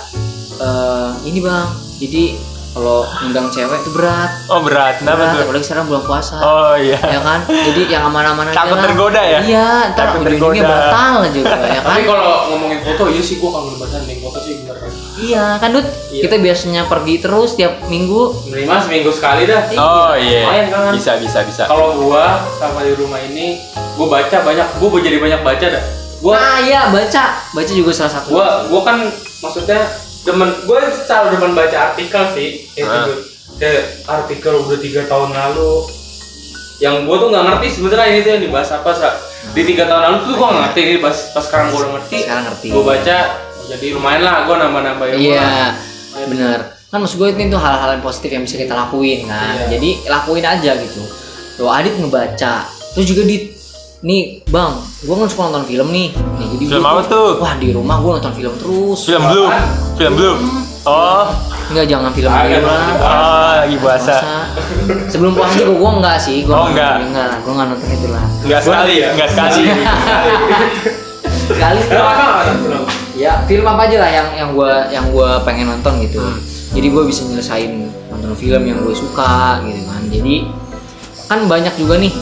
[0.60, 1.68] eh ini bang.
[1.96, 2.24] Jadi
[2.72, 4.32] kalau undang cewek itu berat.
[4.48, 5.44] Oh berat, kenapa tuh?
[5.44, 6.36] apalagi sekarang bulan puasa.
[6.40, 6.96] Oh iya.
[6.96, 7.40] ya kan?
[7.44, 9.40] Jadi yang aman-aman aja Takut tergoda ya?
[9.44, 11.92] iya ntar ujung-ujungnya batal juga ya kan?
[11.92, 14.18] Tapi kalau ngomongin foto iya sih gua kangen banget nih.
[14.24, 14.76] Foto sih bener
[15.22, 16.28] iya kan Dut Iya.
[16.28, 20.44] kita biasanya pergi terus tiap minggu minimal seminggu sekali dah Oh iya.
[20.44, 20.92] Lumayan kan?
[20.92, 21.64] Bisa bisa bisa.
[21.66, 23.62] kalau gua sama di rumah ini
[23.96, 25.84] gua baca banyak gua jadi banyak baca dah
[26.20, 28.98] gua ah iya baca baca juga salah satu gua gua kan
[29.40, 29.80] maksudnya
[30.22, 32.96] demen gua selalu demen baca artikel sih kayak Ah.
[33.02, 33.14] gitu.
[33.56, 35.72] kayak artikel udah tiga tahun lalu
[36.78, 39.10] yang gua tuh nggak ngerti sebenarnya ini tuh yang dibahas apa Sa.
[39.50, 42.44] di tiga tahun lalu tuh gue nggak ngerti pas pas sekarang gue udah ngerti sekarang
[42.46, 43.18] ngerti gue baca
[43.72, 45.72] jadi lumayan lah gue nambah nambah ilmu iya
[46.12, 46.28] lah.
[46.28, 46.60] bener
[46.92, 49.80] kan maksud gue itu hal-hal yang positif yang bisa kita lakuin kan Iya.
[49.80, 51.02] jadi lakuin aja gitu
[51.56, 53.48] tuh Adit ngebaca terus juga di
[54.02, 57.30] nih bang gue kan suka nonton film nih nih jadi Film gua apa tuh?
[57.38, 59.48] wah di rumah gue nonton film terus Film blue,
[59.96, 60.36] film blue.
[60.82, 61.30] Oh,
[61.70, 64.18] Enggak jangan film dulu lah ah, lagi puasa.
[65.06, 67.06] Sebelum puasa juga gue enggak sih gue Oh, enggak.
[67.06, 69.08] enggak gue enggak nonton itu lah Enggak sekali, ya?
[69.14, 69.62] enggak sekali.
[71.48, 72.84] sekali film?
[73.22, 76.18] Ya film apa aja lah yang yang gue yang gue pengen nonton gitu.
[76.18, 76.42] Hmm.
[76.74, 77.72] jadi gue bisa nyelesain
[78.10, 80.02] nonton film yang gue suka gitu kan.
[80.10, 80.36] Jadi
[81.30, 82.14] kan banyak juga nih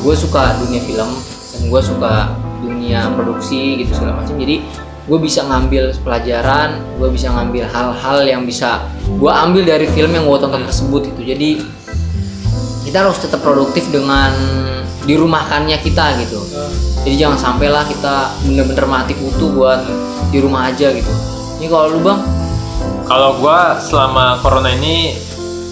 [0.00, 2.30] gue suka dunia film dan gue suka
[2.62, 4.38] dunia produksi gitu segala macam.
[4.38, 10.10] Jadi gue bisa ngambil pelajaran gue bisa ngambil hal-hal yang bisa gue ambil dari film
[10.10, 11.50] yang gue tonton tersebut itu jadi
[12.82, 14.34] kita harus tetap produktif dengan
[15.06, 16.42] dirumahkannya kita gitu
[17.06, 19.86] jadi jangan sampai lah kita bener-bener mati kutu buat
[20.34, 21.12] di rumah aja gitu
[21.56, 22.18] ini kalau lu bang
[23.06, 25.14] Kalau gua selama corona ini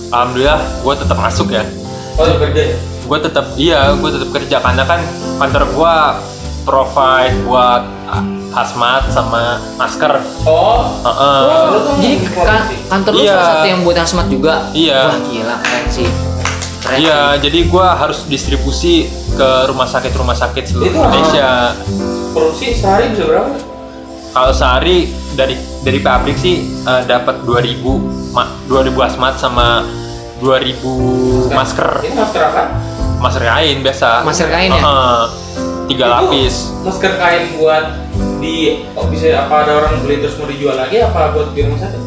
[0.08, 1.66] alhamdulillah gua tetap masuk ya.
[2.14, 2.76] Oh kerja ya?
[3.10, 5.02] Gua tetap iya, gua tetap kerja karena kan
[5.42, 5.94] kantor gua
[6.62, 7.82] provide buat
[8.54, 10.22] hazmat sama masker.
[10.46, 10.94] Oh.
[11.02, 11.38] Heeh.
[11.74, 13.34] Lu tuh jadi di kan, kantor lu Iya.
[13.34, 15.00] salah satu yang buat hazmat juga Iya.
[15.10, 16.08] wah gila keren sih
[16.92, 21.72] Iya, jadi gua harus distribusi ke rumah sakit-rumah sakit seluruh Itu Indonesia.
[22.36, 23.56] produksi sehari bisa berapa?
[24.34, 29.86] Kalau sehari dari dari pabrik sih eh, dapat 2000 ma, 2000 hazmat sama
[30.42, 31.88] 2000 masker.
[32.04, 32.62] Ini masker apa?
[33.22, 34.08] Masker kain biasa.
[34.26, 34.82] Masker kain ya?
[34.82, 35.22] Heeh.
[35.88, 36.54] tiga Itu lapis.
[36.84, 37.86] Masker kain buat
[38.44, 41.80] di oh, bisa apa ada orang beli terus mau dijual lagi apa buat di rumah
[41.80, 42.02] sakit?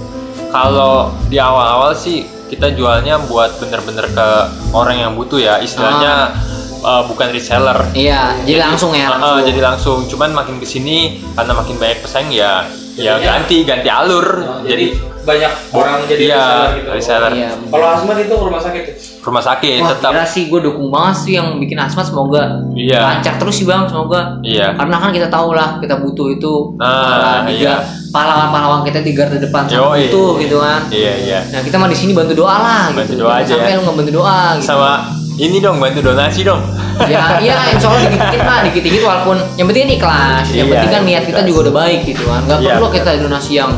[0.53, 4.27] Kalau di awal-awal sih kita jualnya buat bener-bener ke
[4.71, 6.31] orang yang butuh ya, istilahnya
[6.77, 7.79] eh, bukan reseller.
[7.91, 9.97] iya jadi, langsung ya Heeh, langsung jadi langsung.
[10.07, 10.97] Cuman makin ke sini
[11.33, 12.63] karena makin banyak pesaing ya,
[12.95, 14.27] ya Jadinya- ganti ganti alur.
[14.39, 16.89] Oh, jadi jadi banyak orang jadi iya, reseller gitu.
[16.95, 17.31] reseller.
[17.35, 18.95] iya Kalau hazmat itu rumah sakit ya?
[19.27, 20.09] Rumah sakit Wah, tetap.
[20.09, 22.99] gila sih gue dukung banget sih yang bikin hazmat semoga Iya.
[23.01, 24.71] lancar terus sih bang semoga Iya.
[24.73, 27.75] karena kan kita tahu lah kita butuh itu Ah, para iya.
[28.09, 30.07] pahlawan-pahlawan kita di garda depan Yoi.
[30.07, 31.39] butuh gitu kan Iya iya.
[31.49, 33.75] nah kita mah di sini bantu doa lah Bantu gitu doa Jangan aja sampai ya.
[33.75, 34.91] lu nggak bantu doa gitu Sama
[35.37, 36.61] ini dong bantu donasi dong.
[37.03, 40.91] ya iya insya Allah dikit-dikit lah dikit-dikit walaupun yang penting ini kelas yang Iya, penting
[40.91, 41.47] kan niat kita ikhlas.
[41.47, 43.71] juga udah baik gitu kan nggak Iya, perlu kita donasi yang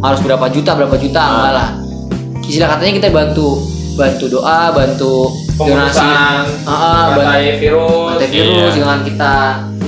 [0.00, 1.30] harus berapa juta berapa juta Ah.
[1.30, 1.68] enggak lah
[2.42, 3.48] istilah katanya kita bantu
[4.00, 5.28] bantu doa bantu
[5.60, 8.16] donasi Ah, ah, bantu virus.
[8.24, 8.76] virus Iya.
[8.80, 9.34] dengan kita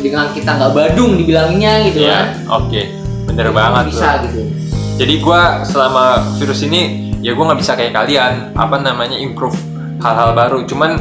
[0.02, 2.12] dengan kita nggak badung dibilangnya gitu Iya.
[2.12, 2.26] kan
[2.60, 2.82] Oke.
[3.24, 4.24] Bener banget bisa bro.
[4.28, 4.40] gitu
[4.92, 6.04] Jadi gua selama
[6.36, 6.82] virus ini
[7.18, 9.56] ya gua nggak bisa kayak kalian apa namanya improve
[9.98, 10.66] hal-hal baru.
[10.66, 10.92] Cuman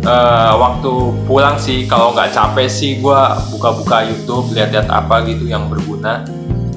[0.00, 0.92] eh, waktu
[1.24, 6.22] pulang sih kalau nggak capek sih gua buka-buka YouTube lihat-lihat apa gitu yang berguna.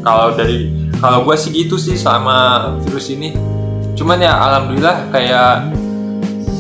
[0.02, 2.36] Kalau dari kalau gua sih gitu sih selama
[2.82, 3.36] virus ini.
[3.94, 5.70] Cuman ya alhamdulillah kayak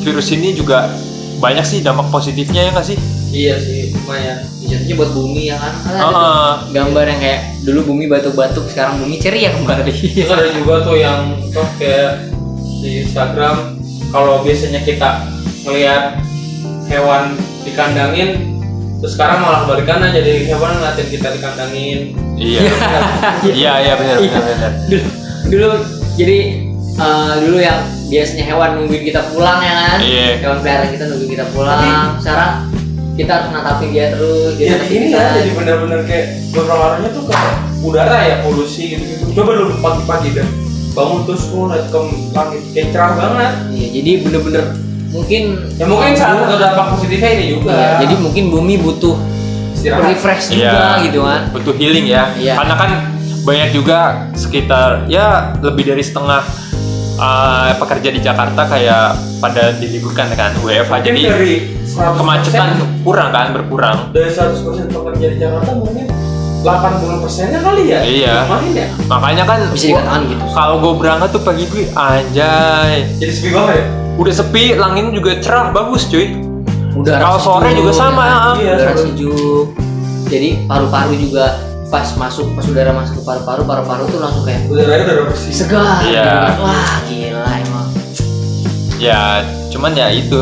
[0.03, 0.91] virus ini juga
[1.39, 2.97] banyak sih dampak positifnya ya nggak sih?
[3.33, 4.45] Iya sih, lumayan.
[4.63, 9.01] jatuhnya buat bumi ya kan Kan ada Ah, gambar yang kayak dulu bumi batuk-batuk sekarang
[9.01, 12.29] bumi ceria kembali Terus ada juga tuh yang tuh kayak
[12.79, 15.25] di Instagram kalau biasanya kita
[15.65, 16.19] ngelihat
[16.87, 18.29] hewan dikandangin
[18.99, 21.99] terus sekarang malah kebalikannya jadi hewan ngeliatin kita dikandangin
[22.35, 22.61] iya.
[23.43, 24.71] Iya iya benar benar benar.
[24.87, 25.03] dulu,
[25.49, 25.69] dulu
[26.15, 26.37] jadi
[26.93, 27.79] eh, dulu yang
[28.13, 29.97] biasanya hewan nungguin kita pulang ya kan?
[29.99, 30.27] Iya.
[30.39, 31.79] hewan peliharaan kita nungguin kita pulang.
[32.21, 32.51] Sekarang
[33.13, 35.17] kita harus natapin dia terus dia ya natapin ini kita.
[35.17, 37.33] ya jadi benar-benar kayak berpengaruhnya tuh ke
[37.81, 39.25] udara ya polusi gitu-gitu.
[39.33, 40.47] Coba dulu pagi-pagi dan
[40.93, 41.99] bangun terus lu lihat ke
[42.33, 43.51] langit kayak cerah banget.
[43.73, 44.63] Iya jadi bener-bener
[45.13, 45.41] mungkin
[45.77, 47.73] ya mungkin salah satu dampak positifnya ini juga.
[47.73, 49.15] Iya, jadi mungkin bumi butuh
[49.73, 50.09] istirahat.
[50.09, 51.05] refresh juga Iya.
[51.05, 51.41] gitu kan?
[51.53, 52.23] Butuh healing ya.
[52.33, 52.53] Iya.
[52.57, 52.89] karena kan
[53.43, 53.99] banyak juga
[54.33, 56.41] sekitar ya lebih dari setengah
[57.17, 62.69] uh, pekerja di Jakarta kayak pada diliburkan kan WFH jadi dari 100% kemacetan
[63.03, 63.97] kurang kan berkurang.
[64.15, 66.05] Dari 100% pekerja di Jakarta mungkin
[66.63, 67.99] 80 persennya kali ya?
[68.01, 68.35] Iya.
[68.47, 68.87] lumayan ya?
[69.11, 70.43] Makanya kan bisa dikatakan gitu.
[70.55, 72.93] kalau gue berangkat tuh pagi gue anjay.
[73.19, 73.85] Jadi sepi banget ya?
[74.13, 76.39] Udah sepi langitnya juga cerah bagus cuy.
[76.93, 78.37] Udara Kalau sore juga sama, ya.
[78.53, 79.67] Iya, udara sejuk.
[80.29, 85.13] Jadi paru-paru juga pas masuk pas udara masuk ke paru-paru paru-paru tuh langsung kayak udaranya
[85.13, 86.25] udah bersih segar Iya.
[86.49, 86.53] gitu.
[86.59, 87.87] wah gila emang
[88.97, 89.21] ya
[89.69, 90.41] cuman ya itu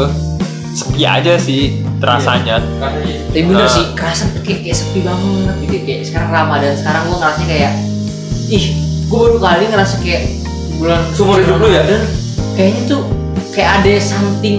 [0.72, 1.62] sepi aja sih
[2.00, 3.70] terasanya katanya tapi bener Ah.
[3.70, 7.72] sih kerasa kayak, kayak sepi banget gitu kayak sekarang Ramadan sekarang gue ngerasa kayak
[8.48, 8.66] ih
[9.06, 10.22] gue baru kali ngerasa kayak
[10.80, 11.84] bulan Seumur hidup lu ya?
[11.84, 12.04] Ramadan,
[12.56, 13.02] kayaknya tuh
[13.52, 14.58] kayak ada something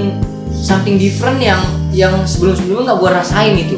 [0.52, 1.59] something different yang
[1.90, 3.76] yang sebelum sebelumnya nggak gue rasain itu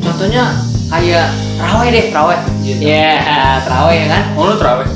[0.00, 0.54] contohnya
[0.86, 3.14] kayak terawih deh terawih Iya.
[3.16, 4.88] ya terawih ya kan Oh lu terawih?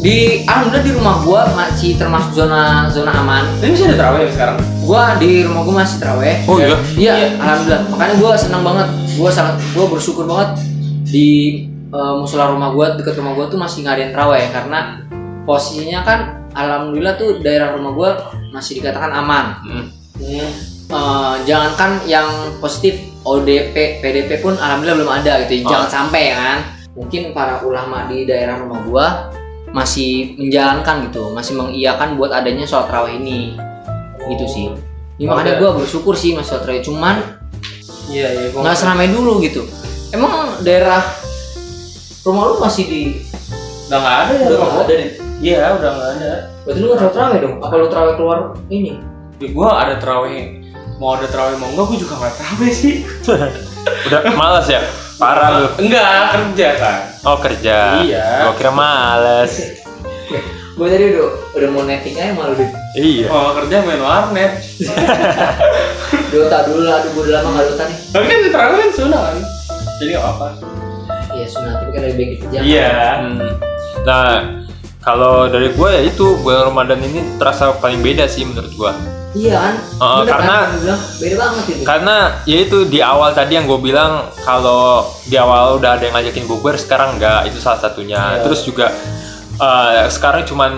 [0.00, 0.16] di
[0.48, 4.56] alhamdulillah di rumah gua masih termasuk zona zona aman Ini masih ada terawih ya sekarang?
[4.80, 6.76] gua di rumah gua masih terawih Oh iya.
[6.96, 10.50] iya alhamdulillah makanya gua senang banget gua sangat gua bersyukur banget
[11.04, 11.28] di
[11.90, 15.04] eh, musola rumah gua dekat rumah gua tuh masih ngadain terawih karena
[15.44, 16.18] posisinya kan
[16.50, 18.10] alhamdulillah tuh daerah rumah gua
[18.50, 19.46] masih dikatakan aman
[20.20, 20.48] Hmm.
[20.90, 22.26] Eh, jangankan yang
[22.58, 25.64] positif ODP, PDP pun alhamdulillah belum ada gitu.
[25.66, 25.70] Oh.
[25.76, 26.58] Jangan sampai ya kan.
[26.96, 29.06] Mungkin para ulama di daerah rumah gua
[29.70, 33.54] masih menjalankan gitu, masih mengiyakan buat adanya sholat tarawih ini.
[34.26, 34.66] Gitu sih.
[35.20, 35.60] Ini Oh, makanya udah.
[35.60, 36.80] gua bersyukur sih mas sholat.
[36.80, 37.20] Cuman
[38.10, 38.46] Iya iya.
[38.50, 39.62] nggak seramai dulu gitu.
[40.10, 40.98] Emang daerah
[42.26, 43.02] rumah lu masih di
[43.86, 44.46] Udah nggak ada ya?
[44.46, 45.10] Udah nggak ada nih.
[45.40, 46.32] Iya udah nggak ada.
[46.62, 47.54] Berarti lu nggak tarawih dong?
[47.58, 48.38] Apa lu tarawih keluar
[48.70, 48.92] ini?
[49.38, 50.62] Ya, gua ada terawih.
[51.00, 51.86] Mau ada terawih mau enggak?
[51.88, 52.94] Gua juga nggak terawih sih.
[54.12, 54.84] Udah malas ya?
[55.16, 55.66] Parah lu.
[55.80, 57.00] Enggak kerja kan.
[57.24, 58.04] Oh kerja.
[58.04, 58.28] Iya.
[58.44, 59.52] Gua kira males.
[60.80, 61.28] Gue tadi udah
[61.60, 62.64] udah mau netting aja malu deh.
[62.96, 63.28] iya.
[63.28, 64.64] Mau kerja main warnet.
[66.32, 67.98] Dota dulu lah, aduh gue udah lama nggak dota nih.
[68.16, 69.36] Tapi kan terawih kan sunnah kan.
[70.00, 70.46] Jadi nggak apa.
[71.36, 72.58] Iya sunat tapi kan lebih baik kerja.
[72.64, 72.92] Iya.
[73.20, 73.38] Hmm.
[74.08, 74.28] Nah,
[75.04, 79.19] kalau dari gue ya itu bulan Ramadan ini terasa paling beda sih menurut gue.
[79.30, 79.74] Iya kan?
[80.02, 80.66] Oh, Bener karena- kan?
[80.66, 81.82] Gua bilang, beda banget itu.
[81.86, 86.14] Karena ya itu di awal tadi yang gue bilang kalau di awal udah ada yang
[86.18, 88.18] ngajakin bukber, sekarang enggak itu salah satunya.
[88.18, 88.42] Iya.
[88.42, 88.90] Terus juga
[89.60, 90.72] eh, sekarang cuman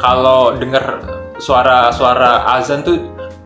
[0.00, 1.04] kalau denger
[1.36, 2.96] suara-suara azan tuh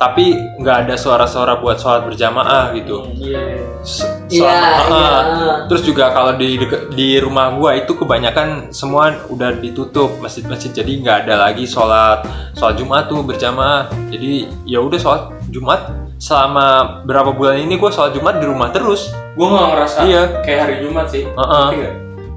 [0.05, 0.25] tapi
[0.57, 3.09] nggak ada suara-suara buat sholat berjamaah gitu.
[3.17, 3.41] Iya.
[3.81, 5.13] S- Iya, selama- iya.
[5.13, 5.57] Ah.
[5.65, 6.57] Terus juga kalau di
[6.91, 12.77] di rumah gua itu kebanyakan semua udah ditutup masjid-masjid jadi nggak ada lagi sholat sholat
[12.77, 13.89] Jumat tuh berjamaah.
[14.09, 16.67] Jadi ya udah sholat Jumat selama
[17.05, 19.13] berapa bulan ini gua sholat Jumat di rumah terus.
[19.35, 20.23] Gue nggak ngerasa Iya.
[20.41, 21.25] kayak hari Jumat sih.
[21.25, 21.65] Heeh.
[21.67, 21.95] Ngerti nggak?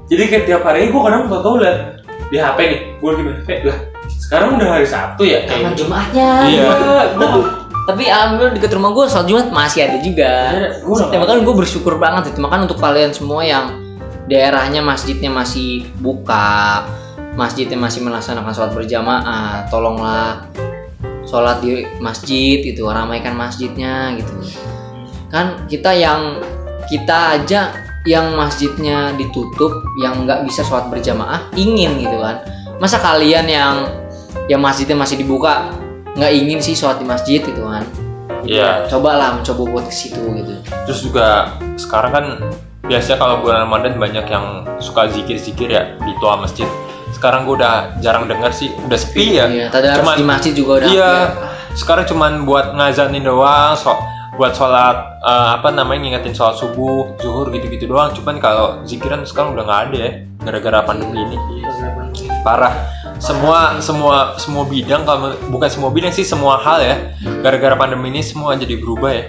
[0.08, 1.78] Jadi kayak tiap hari gue kadang tau liat
[2.26, 3.78] di HP nih, gue lagi main HP lah.
[4.08, 6.28] Sekarang udah hari Sabtu ya kayak Jumatnya?
[6.44, 6.68] Iya.
[7.16, 7.28] gue
[7.88, 10.32] Tapi alhamdulillah deket rumah gue sholat Jumat masih ada juga.
[10.84, 12.38] Ya, makanya gue bersyukur banget itu.
[12.44, 13.80] Makanya untuk kalian semua yang
[14.28, 16.84] daerahnya masjidnya masih buka,
[17.32, 20.44] masjidnya masih melaksanakan sholat berjamaah, tolonglah
[21.24, 24.36] sholat di masjid itu, ramaikan masjidnya gitu.
[25.32, 26.44] Kan kita yang
[26.92, 27.72] kita aja
[28.04, 32.44] yang masjidnya ditutup, yang nggak bisa sholat berjamaah, ingin gitu kan.
[32.84, 33.88] Masa kalian yang
[34.44, 35.72] yang masjidnya masih dibuka
[36.18, 37.86] nggak ingin sih sholat di masjid gitu kan?
[38.42, 38.90] Iya.
[38.90, 40.52] Cobalah mencoba buat ke situ gitu.
[40.90, 42.24] Terus juga sekarang kan
[42.86, 46.66] biasanya kalau bulan Ramadan banyak yang suka zikir-zikir ya di toa masjid.
[47.14, 49.46] Sekarang gua udah jarang dengar sih, udah sepi ya.
[49.48, 50.90] Iya, tadi Cuman- di masjid juga udah.
[50.90, 51.12] Iya,
[51.72, 53.96] sekarang cuman buat ngazanin doang, so,
[54.36, 58.12] buat sholat eh, apa namanya ngingetin sholat subuh, zuhur gitu-gitu doang.
[58.14, 60.10] Cuman kalau zikiran sekarang udah nggak ada ya,
[60.46, 61.38] gara-gara pandemi ini.
[62.40, 62.74] Parah.
[63.18, 66.96] Semua semua semua bidang kalau bukan semua bidang sih semua hal ya,
[67.42, 69.24] gara-gara pandemi ini semua jadi berubah ya.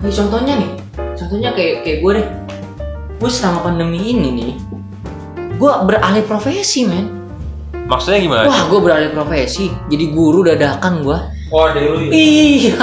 [0.00, 0.70] Nih contohnya nih,
[1.14, 2.26] contohnya kayak kayak gue deh.
[3.20, 4.50] Gue selama pandemi ini nih,
[5.60, 7.12] gue beralih profesi men.
[7.84, 8.48] Maksudnya gimana?
[8.48, 11.18] Wah, gue beralih profesi, jadi guru dadakan gue.
[11.50, 12.10] Oh ada lu ya?
[12.14, 12.76] Iya.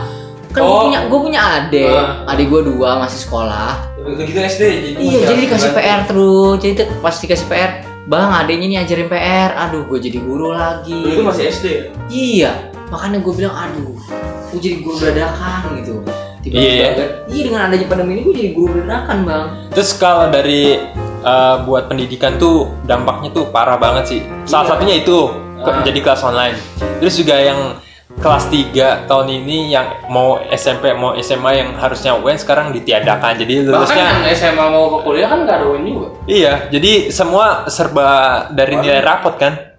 [0.54, 0.84] Kan gue Oh.
[0.88, 2.28] punya gue punya adik, Wah.
[2.28, 3.76] adik gue dua masih sekolah.
[4.02, 6.54] Begitu SD jadi Iya, jadi dikasih PR terus.
[6.60, 7.70] Jadi tuh pas dikasih PR,
[8.04, 9.50] bang adiknya nih ajarin PR.
[9.58, 10.90] Aduh, gue jadi guru lagi.
[10.92, 11.82] Lu itu masih SD ya?
[12.08, 12.52] Iya,
[12.88, 13.94] makanya gue bilang aduh,
[14.50, 15.94] gue jadi guru dadakan gitu.
[16.42, 16.88] Tiba-tiba Iya.
[16.90, 19.44] kan, iya dengan adanya pandemi ini gue jadi guru dadakan bang.
[19.70, 20.78] Terus kalau dari
[21.22, 24.20] eh, buat pendidikan tuh dampaknya tuh parah banget sih.
[24.42, 24.70] Salah Iya.
[24.74, 25.30] satunya itu
[25.62, 25.82] ke- Ah.
[25.86, 26.58] jadi kelas online.
[26.98, 27.78] Terus juga yang
[28.18, 28.72] kelas 3
[29.06, 33.34] tahun ini yang mau SMP mau SMA yang harusnya UN sekarang ditiadakan.
[33.34, 36.08] Jadi Bahkan lulusnya yang SMA mau ke kuliah kan gak ada UN juga.
[36.24, 36.52] iya.
[36.68, 38.08] Jadi semua serba
[38.50, 39.74] dari nilai rapot kan.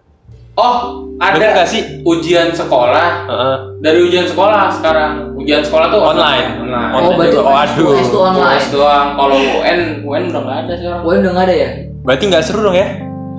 [0.54, 2.06] Oh, ada nggak sih?
[2.06, 3.26] ujian sekolah.
[3.26, 3.56] Heeh.
[3.82, 5.34] Dari ujian sekolah sekarang.
[5.34, 6.48] Ujian sekolah tuh Online.
[6.62, 6.92] Online.
[6.94, 7.90] Oh, berarti Oh, aduh.
[7.92, 8.46] US tuh online.
[8.54, 9.08] US doang.
[9.18, 11.00] Kalau UN, UN udah nggak ada sekarang.
[11.02, 11.70] Gue udah nggak ada ya?
[12.06, 12.88] Berarti nggak seru dong ya?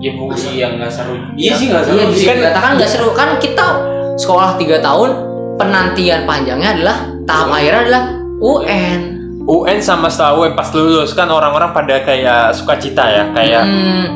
[0.03, 1.15] Ya bu, iya nggak seru.
[1.39, 1.95] Iya sih nggak seru.
[1.95, 3.67] Iya bisa Kan- dikatakan nggak seru kan kita
[4.17, 5.11] sekolah 3 tahun
[5.57, 8.03] penantian panjangnya adalah tahap akhirnya adalah
[8.37, 9.01] UN.
[9.45, 14.07] UN sama setelah UN pas lulus kan orang-orang pada kayak suka cita ya, kayak Hmm,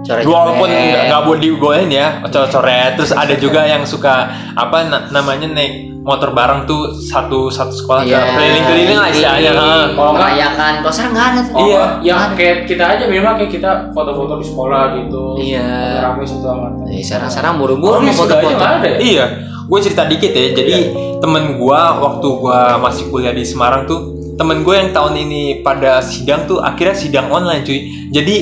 [0.00, 0.24] coret-coret.
[0.26, 5.72] walaupun nggak boleh dibolehin ya coret-coret terus ada juga yang suka apa na- namanya naik
[6.00, 8.16] motor bareng tuh satu satu sekolah Iya.
[8.16, 9.76] ke keliling-keliling lah istilahnya Keliling, ha.
[9.92, 10.72] Kalau nggak- merayakan.
[10.78, 11.52] Kalau sekarang nggak ada tuh.
[11.52, 11.82] Oh, Iya.
[12.00, 15.24] Ya kayak kita aja minimal kayak kita foto-foto di sekolah gitu.
[15.36, 15.68] Iya.
[16.02, 16.84] Ramai satu angkatan.
[16.88, 18.56] Eh, sekarang sekarang buru-buru Oh, mau foto-foto.
[18.56, 18.96] ya?
[18.96, 19.26] iya
[19.68, 20.76] gue cerita dikit ya jadi
[21.20, 25.98] temen gua waktu gua masih kuliah di Semarang tuh temen gue yang tahun ini pada
[26.00, 28.36] sidang tuh akhirnya sidang online cuy jadi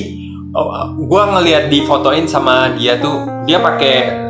[0.97, 4.25] gue ngelihat difotoin sama dia tuh dia pakai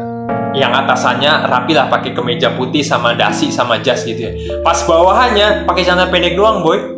[0.56, 4.32] yang atasannya rapi lah pakai kemeja putih sama dasi sama jas gitu ya
[4.66, 6.98] pas bawahannya pakai celana pendek doang boy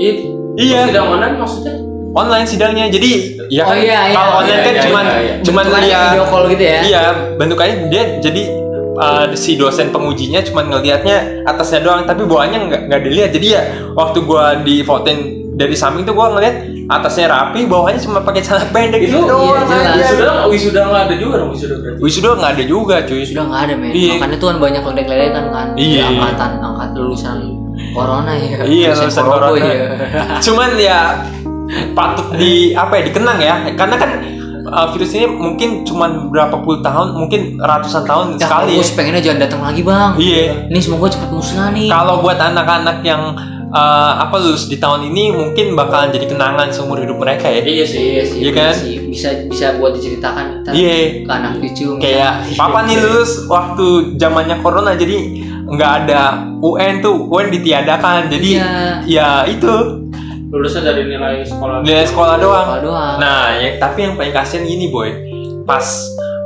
[0.00, 0.12] Iya.
[0.56, 0.80] Iya.
[0.88, 1.74] Tidak online maksudnya?
[2.10, 3.10] online sidangnya jadi
[3.50, 5.34] ya Oh kan iya, iya, kalau iya, online kan iya, cuman iya, iya.
[5.46, 7.02] cuman lihat video call gitu ya Iya,
[7.38, 8.42] bentukannya dia jadi
[9.00, 13.30] uh, si dosen pengujinya cuma ngelihatnya atasnya doang, tapi bawahnya nggak nggak dilihat.
[13.32, 15.18] Jadi ya waktu gua di voting
[15.56, 16.56] dari samping tuh gua ngeliat
[16.90, 19.46] atasnya rapi, bawahnya cuma pakai celana pendek Itu gitu doang.
[19.46, 19.94] iya, jelas.
[19.94, 20.06] aja.
[20.10, 21.98] Wisuda wisuda nggak ada juga dong wisuda berarti.
[22.02, 23.22] Wisuda nggak ada juga cuy.
[23.22, 24.12] sudah nggak ada men Iya.
[24.18, 26.04] makanya tuh kan banyak ledek-ledekan kan Iya.
[26.04, 27.38] Di angkatan angkat lulusan
[27.94, 29.70] corona ya Iya, lulusan Korobo corona.
[29.70, 29.86] ya.
[30.42, 30.98] Cuman ya
[31.94, 34.10] patut di apa ya dikenang ya, karena kan
[34.70, 38.74] uh, virus ini mungkin cuman berapa puluh tahun, mungkin ratusan tahun Ya, sekali.
[38.74, 40.44] gue pengennya jangan datang lagi bang Iya.
[40.66, 43.22] ini semoga cepat musnah nih Kalau buat anak-anak yang
[43.68, 47.60] uh, apa lulus di tahun ini mungkin bakalan jadi kenangan seumur hidup mereka ya.
[47.60, 47.98] Iya sih.
[48.08, 48.74] iya sih, Iya bener kan?
[48.74, 48.94] sih.
[49.04, 51.26] bisa bisa buat diceritakan Iya.
[51.26, 55.18] ke anak cucu Kayak papa nih lulus waktu zamannya corona jadi
[55.66, 56.22] nggak ada
[56.58, 58.70] UN tuh UN ditiadakan jadi Iya.
[59.04, 59.99] ya itu
[60.50, 61.86] Lulusnya dari nilai sekolah.
[61.86, 62.66] nilai sekolah doang.
[62.66, 65.10] Sekolah doang Nah ya tapi yang paling kasihan gini boy
[65.62, 65.86] pas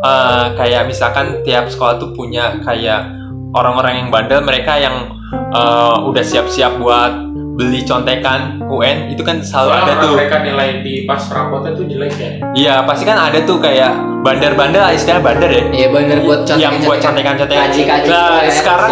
[0.04, 3.08] uh, kayak misalkan tiap sekolah tuh punya kayak
[3.56, 5.16] orang-orang yang bandel mereka yang
[5.56, 7.24] uh, udah siap-siap buat
[7.54, 10.12] beli contekan UN itu kan selalu ada Soalnya tuh.
[10.18, 12.30] mereka nilai di pas rapotnya tuh jelek ya.
[12.52, 13.94] Iya pasti kan ada tuh kayak
[14.26, 15.62] bandar-bandar lah istilah bandar ya.
[15.70, 17.62] Iya bener buat contekan yang buat contekan-contekan.
[17.70, 18.90] kaji-kaji Nah gitu ya, sekarang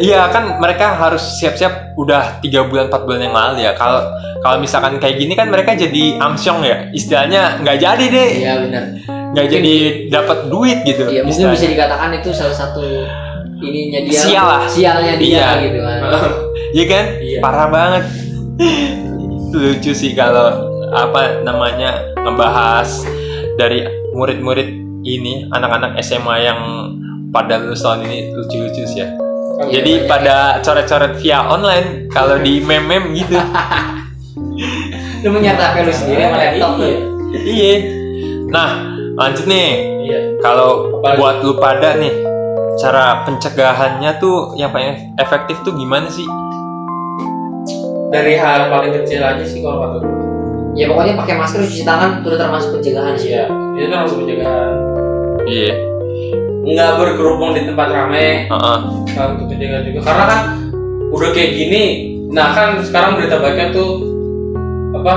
[0.00, 3.72] iya kan mereka harus siap-siap udah tiga bulan 4 bulan yang lalu ya.
[3.76, 4.00] Kalau
[4.40, 8.84] kalau misalkan kayak gini kan mereka jadi amsyong ya istilahnya nggak jadi deh iya bener
[9.36, 9.74] nggak jadi
[10.08, 11.12] dapat duit gitu.
[11.12, 11.60] iya mungkin istilahnya.
[11.60, 12.80] bisa dikatakan itu salah satu
[13.60, 14.62] ininya dia Sial lah.
[14.64, 15.48] sialnya dia Iya.
[15.60, 16.00] gitu kan
[16.70, 17.04] Iya kan?
[17.18, 17.38] Iya.
[17.42, 18.04] Parah banget.
[19.50, 23.02] Lucu sih kalau apa namanya ngebahas
[23.58, 23.82] dari
[24.14, 24.70] murid-murid
[25.02, 26.60] ini anak-anak SMA yang
[27.34, 29.10] pada lulus tahun ini lucu-lucu sih ya.
[29.68, 33.36] Jadi pada coret-coret via online kalau di meme-meme gitu.
[35.20, 36.96] lu menyerta HP lu sendiri sama laptop Iya.
[37.44, 37.74] iya.
[38.48, 38.70] Nah,
[39.20, 39.68] lanjut nih.
[40.08, 40.20] Iya.
[40.40, 42.24] Kalau buat lu pada nih
[42.80, 46.24] cara pencegahannya tuh yang paling efektif tuh gimana sih?
[48.10, 50.14] Dari hal paling kecil aja sih kalau kata gue.
[50.70, 53.44] ya pokoknya pakai masker cuci tangan itu termasuk pencegahan sih Iya.
[53.76, 54.72] Itu kan harus pencegahan.
[55.44, 55.72] Iya.
[56.70, 58.46] Nggak berkerumun di tempat ramai.
[58.46, 58.78] Heeh.
[59.10, 59.98] Kalau untuk pencegahan juga.
[60.02, 60.40] Karena kan
[61.10, 61.84] udah kayak gini.
[62.30, 63.90] Nah kan sekarang berita baiknya tuh
[64.94, 65.12] apa?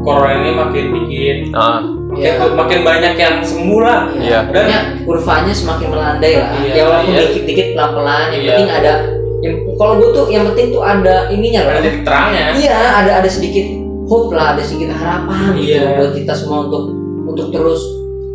[0.00, 1.38] Corona ini makin dikit.
[1.52, 1.78] Heeh.
[2.10, 2.42] Makin, Iya.
[2.58, 4.00] makin banyak yang sembuh lah.
[4.16, 4.38] Iya.
[4.48, 7.22] Pokoknya kurvanya semakin melandai lah Iya, ya walaupun iya.
[7.22, 8.48] dikit-dikit pelan-pelan yang Iya.
[8.50, 8.92] penting ada
[9.40, 12.44] yang kalau gue tuh yang penting tuh ada ininya loh Ada titik terangnya.
[12.52, 13.62] iya ada ada sedikit
[14.04, 15.96] hope lah ada sedikit harapan gitu Iya.
[15.96, 16.92] buat kita semua untuk
[17.24, 17.80] untuk terus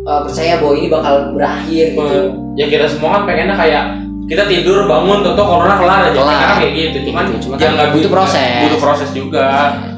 [0.06, 2.06] uh, percaya bahwa ini bakal berakhir gitu
[2.54, 3.84] ya kita semua kan pengennya kayak
[4.26, 6.34] kita tidur bangun tentu corona kelar aja Kelar.
[6.34, 8.58] kan kayak gitu cuman Gitu, cuma ya kan nggak butuh proses.
[8.60, 9.46] butuh proses juga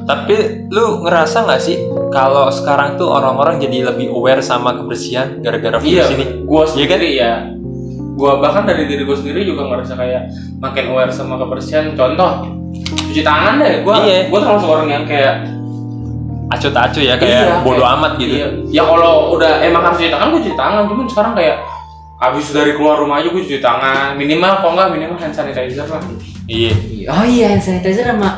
[0.05, 0.37] Tapi
[0.69, 1.77] lu ngerasa nggak sih
[2.09, 6.25] kalau sekarang tuh orang-orang jadi lebih aware sama kebersihan gara-gara iya virus ini?
[6.45, 6.73] gua Iya kan?
[6.75, 7.33] sendiri ya
[8.15, 10.23] gua bahkan dari diri gua sendiri juga ngerasa kayak
[10.59, 12.53] makin aware sama kebersihan contoh
[13.07, 14.29] cuci tangan deh gua Iya.
[14.29, 15.35] gua termasuk orang yang kayak
[16.49, 18.35] Acu tak acu ya kayak Iya, bodoh kayak- amat gitu.
[18.35, 18.47] iya.
[18.71, 21.57] ya kalau udah emang harus cuci tangan gua cuci tangan cuman sekarang kayak
[22.19, 26.01] abis dari keluar rumah aja gua cuci tangan minimal kok enggak minimal hand sanitizer lah
[26.47, 26.73] Iya.
[27.07, 28.31] oh iya hand sanitizer sama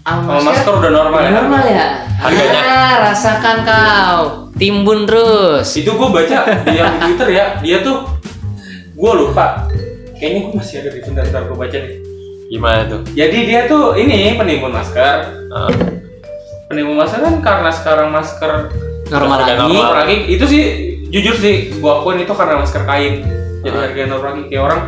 [0.00, 1.86] sama kalau masker udah normal ya normal ya
[2.16, 2.60] Harganya?
[2.62, 4.20] Ah, rasakan kau
[4.54, 8.04] timbun terus itu gue baca di yang di Twitter ya dia tuh
[8.92, 9.66] gue lupa
[10.14, 11.96] kayaknya gue masih ada di bentar gue baca deh
[12.46, 13.00] Gimana tuh?
[13.10, 15.16] jadi dia tuh ini penimbun masker
[15.48, 15.72] Heeh.
[16.70, 18.50] Penimbun masker kan karena sekarang masker
[19.10, 19.92] normal lagi normal.
[19.96, 20.62] lagi itu sih
[21.04, 23.26] jujur sih gue akuin itu karena masker kain
[23.60, 23.82] jadi Ah.
[23.84, 24.82] harga normal lagi kayak orang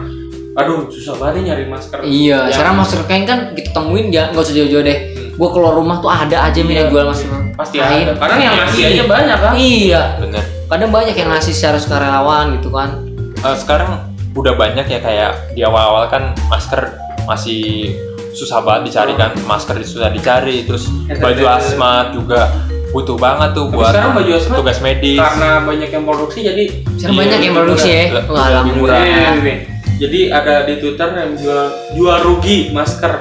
[0.52, 4.28] aduh susah banget nih nyari masker Iya, Yang sekarang masker kain kan kita temuin ya,
[4.28, 4.98] nggak usah jauh-jauh deh.
[5.10, 5.32] Hmm.
[5.32, 6.92] Gua keluar rumah tuh ada aja min yang Iya.
[6.92, 8.04] jual masker pasti kain.
[8.04, 9.04] ada karena yang ngasih aja Iya.
[9.08, 10.44] banyak kan Iya, Bener.
[10.68, 12.88] kadang banyak yang ngasih secara sukarelawan gitu kan.
[13.34, 13.90] Eh, sekarang
[14.32, 17.88] udah banyak ya kayak di awal-awal kan masker masih
[18.32, 22.48] susah banget dicari kan masker susah dicari terus baju asmat juga
[22.92, 26.64] butuh banget tuh Tapi buat sekarang baju asmat tugas medis karena banyak yang produksi jadi
[26.96, 28.02] Sekarang Iya, banyak yang lebih produksi ya.
[28.28, 29.00] Wah, alhamdulillah.
[29.00, 29.34] murah.
[29.40, 29.58] Nih.
[29.96, 31.62] Jadi ada di Twitter yang jual
[31.96, 33.12] jual rugi masker.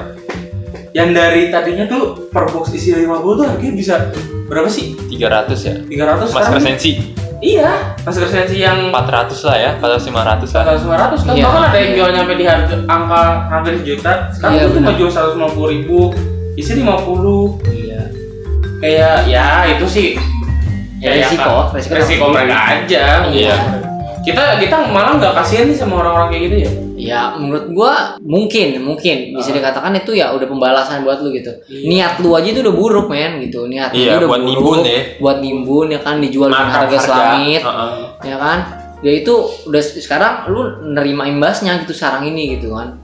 [0.92, 3.08] Yang dari tadinya tuh per box isi 50
[3.40, 3.94] tuh harganya bisa
[4.44, 4.92] berapa sih?
[5.08, 6.60] 300 ya 300 masker sekarang.
[6.60, 6.90] sensi
[7.42, 10.64] Iya, masker sensi yang 400 lah ya 400 500 lah.
[10.78, 11.44] 100 500 kan Iya.
[11.44, 14.12] bahkan ada yang jual nyampe di harga angka hampir sejuta.
[14.30, 15.98] Sekarang Iya, itu cuma jual 150 ribu
[16.54, 18.00] isi 50 iya.
[18.78, 20.08] Kayak ya itu sih.
[20.96, 23.56] Ya, kayak resiko, kan- resiko resiko mereka aja Iya.
[24.22, 26.70] kita kita malah nggak kasihan nih sama orang-orang kayak gitu ya
[27.02, 31.88] ya menurut gua mungkin mungkin bisa dikatakan itu ya udah pembalasan buat lu gitu Iya.
[31.88, 34.78] niat lu aja itu udah buruk men gitu niat Iya, lu udah buat buruk nimbun
[34.84, 35.00] ya.
[35.18, 36.98] buat nimbun ya kan dijual dengan harga harga.
[37.02, 37.90] selangit Heeh.
[38.22, 38.58] ya kan
[39.00, 39.34] ya itu
[39.66, 43.02] udah sekarang lu nerima imbasnya gitu sekarang ini gitu kan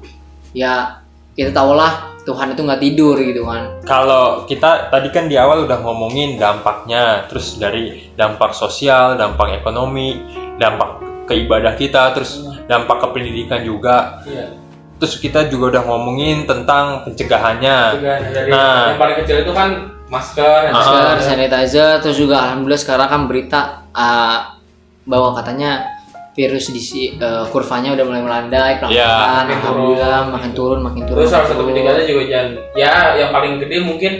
[0.53, 1.03] ya
[1.34, 5.80] kita tahulah Tuhan itu nggak tidur gitu kan Kalau kita tadi kan di awal udah
[5.80, 10.20] ngomongin dampaknya, terus dari dampak sosial, dampak ekonomi,
[10.57, 14.21] dampak ke ibadah kita, terus dampak ke pendidikan juga.
[14.25, 14.53] iya
[14.99, 17.77] Terus kita juga udah ngomongin tentang pencegahannya.
[18.03, 18.91] dari Nah.
[18.91, 19.71] yang paling kecil itu kan
[20.07, 20.75] masker Ah.
[20.75, 23.61] masker sanitizer terus juga alhamdulillah sekarang kan berita
[23.93, 24.59] ah,
[25.05, 25.87] bahwa katanya
[26.33, 30.33] virus di si- eh, kurvanya udah mulai melandai pelan-pelan Ya, makin alhamdulillah turun.
[30.33, 34.12] makin turun makin turun terus salah satu pendidikannya juga jangan ya yang paling gede mungkin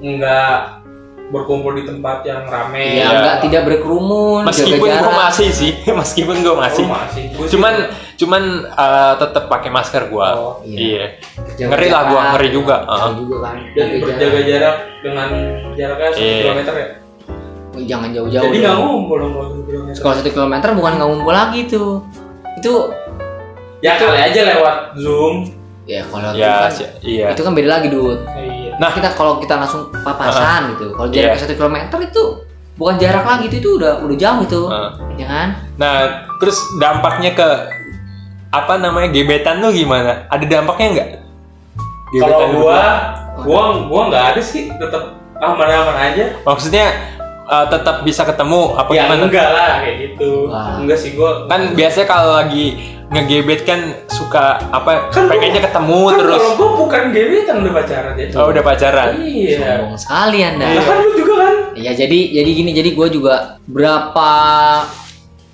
[0.00, 0.58] nggak
[1.32, 6.36] berkumpul di tempat yang rame ya enggak tidak berkerumun Meskipun jaga gue masih sih, meskipun
[6.38, 6.84] gue masih.
[6.84, 7.24] Oh, masih.
[7.32, 7.74] Gua sih- Cuman
[8.14, 10.28] cuman eh, tetap pakai masker gue.
[10.30, 10.60] Oh.
[10.62, 11.16] Iya.
[11.56, 12.30] Jaga Ngeri lah gua, jarak.
[12.30, 12.76] ngeri juga.
[12.78, 13.12] Ngeri Heeh.
[13.16, 15.28] juga kan dan Jaga berjaga jarak dengan
[15.72, 16.36] jaraknya satu Iya.
[16.38, 17.00] kilometer ya jarak.
[17.82, 18.62] jangan jauh-jauh jadi dong.
[18.62, 19.32] nggak ngumpul dong
[19.96, 21.90] kalau satu kilometer bukan nggak ngumpul lagi tuh
[22.54, 22.72] itu
[23.80, 25.48] ya kali aja lewat zoom
[25.82, 27.26] ya kalau itu Ya, kan iya.
[27.32, 28.90] itu kan beda lagi dud iya Nah.
[28.90, 31.40] kita kalau kita langsung papasan gitu kalau jarak Iya.
[31.40, 32.22] satu kilometer itu
[32.72, 34.90] bukan jarak lagi itu, itu udah udah jauh itu Heeh.
[35.16, 35.96] ya kan Nah,
[36.36, 37.48] terus dampaknya ke
[38.50, 40.28] apa namanya gebetan lu gimana?
[40.28, 41.10] Ada dampaknya nggak?
[42.12, 42.80] kalau gua berdua?
[43.40, 46.92] gua gua nggak ada sih tetap aman-aman aja maksudnya
[47.42, 49.22] eh, tetap bisa ketemu apa ya gimana?
[49.24, 50.76] enggak lah kayak gitu Wah.
[50.76, 52.66] enggak sih gua Kan biasanya kalau lagi
[53.12, 57.72] ngegebet kan suka apa Kan gua- pengennya ketemu kan terus kalau gua bukan gebetan udah
[57.74, 59.08] pacaran ya oh udah pacaran.
[59.18, 63.08] iya sombong sekali anda Lah kan lu juga kan ya jadi jadi gini jadi gue
[63.10, 63.34] juga
[63.66, 64.32] berapa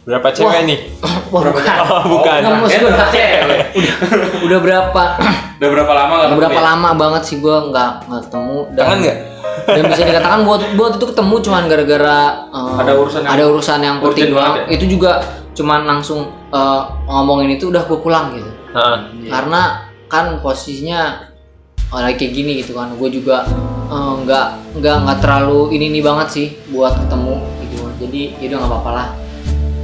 [0.02, 0.64] Berapa cewek Wah.
[0.64, 0.78] nih?
[1.28, 2.38] wah bukan Oh, bukan.
[2.40, 3.61] Nggak, maksud gua, cewek.
[4.40, 5.02] udah berapa
[5.59, 6.64] udah berapa lama nggak berapa ya?
[6.64, 9.16] lama banget sih gue nggak nggak ketemu dan Kangen nggak?
[9.68, 13.78] dan bisa dikatakan buat buat itu ketemu cuman gara-gara eh, Ada urusan yang ada urusan
[13.82, 14.64] yang penting banget doang ya?
[14.72, 15.11] itu juga
[15.59, 18.50] cuman langsung eh, ngomongin itu udah gue pulang gitu.
[18.68, 19.26] Heeh.
[19.32, 21.32] karena kan posisinya
[21.90, 22.94] oh, lagi kayak gini gitu kan.
[22.94, 23.42] Gue juga
[23.90, 27.76] eh, nggak nggak nggak terlalu ini ini banget sih buat ketemu gitu.
[27.98, 29.09] Jadi ya udah nggak apa-apa lah.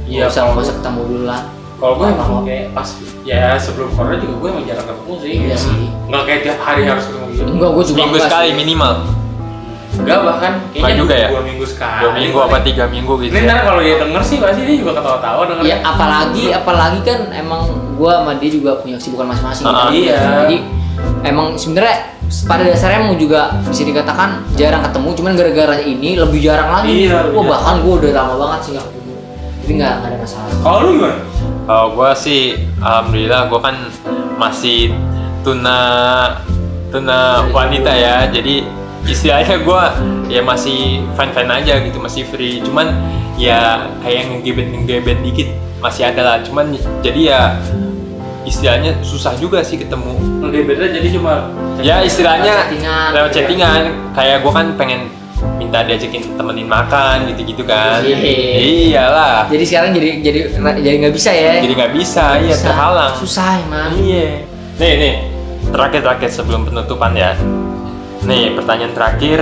[0.05, 1.41] Iya, usah kalau nggak usah ketemu dulu lah.
[1.75, 2.87] kalau gue emang kayak pas
[3.27, 5.33] ya sebelum corona juga gue emang jarang ketemu sih.
[5.43, 5.91] Iya sih.
[6.07, 7.43] nggak kayak tiap hari harus ketemu gitu.
[7.51, 8.55] Enggak gue juga Seminggu enggak sekali sih.
[8.55, 8.93] minimal.
[9.95, 11.27] Enggak bahkan kayaknya juga ya?
[11.29, 13.31] dua minggu sekali Dua minggu apa tiga minggu gitu.
[13.31, 13.47] ini ya.
[13.47, 17.61] ntar kalau dia denger sih pasti dia juga ketawa-tawa denger ya apalagi apalagi kan emang
[17.93, 19.89] gue sama dia juga punya kesibukan masing-masing Ah, kan.
[19.91, 20.17] iya.
[20.43, 20.57] jadi
[21.23, 21.97] emang sebenarnya
[22.43, 27.29] pada dasarnya emang juga bisa dikatakan jarang ketemu cuman gara-gara ini lebih jarang lagi Iya,
[27.29, 27.45] wah jarang.
[27.47, 29.13] bahkan gue udah lama banget sih nggak ketemu
[29.57, 31.17] jadi nggak nggak ada masalah kalau lu gimana
[31.65, 32.41] Kalau gue sih,
[32.77, 33.75] alhamdulillah gue kan
[34.37, 34.93] masih
[35.41, 35.79] tuna
[36.89, 38.29] tuna wanita ya.
[38.29, 38.61] Jadi
[39.05, 39.81] istilahnya gue
[40.29, 42.61] ya masih fine fine aja gitu, masih free.
[42.61, 42.91] Cuman
[43.37, 45.47] ya kayak ngegebet ngegebet dikit
[45.81, 46.37] masih ada lah.
[46.41, 46.73] Cuman
[47.05, 47.41] jadi ya
[48.45, 50.13] istilahnya susah juga sih ketemu.
[50.45, 51.49] ngegebetnya jadi cuma
[51.81, 52.69] Ya istilahnya
[53.13, 54.13] lewat chattingan.
[54.13, 55.01] Kayak gue kan pengen
[55.59, 58.01] minta diajakin temenin makan gitu-gitu kan.
[58.01, 58.17] Iya.
[58.61, 59.37] Iyalah.
[59.51, 60.39] jadi sekarang jadi jadi
[60.81, 63.13] jadi nggak bisa ya Jadi nggak bisa, iya terhalang.
[63.19, 64.47] susah emang Iya.
[64.79, 65.15] Nih nih,
[65.71, 67.35] terakhir terakhir sebelum penutupan ya.
[68.25, 69.39] Nih pertanyaan terakhir,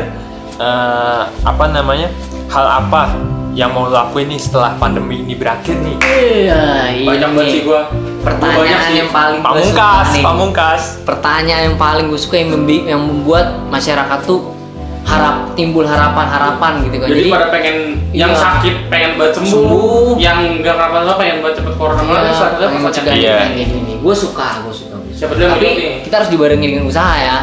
[0.57, 2.11] eh, apa namanya?
[2.47, 3.15] Hal apa
[3.53, 5.93] yang mau lo lakuin nih setelah pandemi ini berakhir nih?
[6.01, 7.81] iya banyak banget sih gue
[8.19, 10.23] pertanyaan yang paling gua suka Pamungkas, nih.
[10.23, 10.81] pamungkas.
[11.05, 14.57] pertanyaan yang paling gue suka yang, membi- yang membuat masyarakat tuh
[15.03, 17.77] harap timbul harapan-harapan gitu kan jadi, pada pengen
[18.09, 18.41] yang Iya.
[18.41, 20.11] sakit pengen banget sembuh, Sembuh.
[20.17, 23.29] yang nggak kenapa-napa pengen banget cepet corona Iya, malah satu pengen mencegah Iya.
[23.37, 23.93] yang kayak gini.
[24.01, 24.95] Gue suka, gue suka.
[24.95, 25.13] gua suka.
[25.13, 25.67] Siapa yang Tapi
[26.01, 27.37] kita harus dibarengi dengan usaha ya.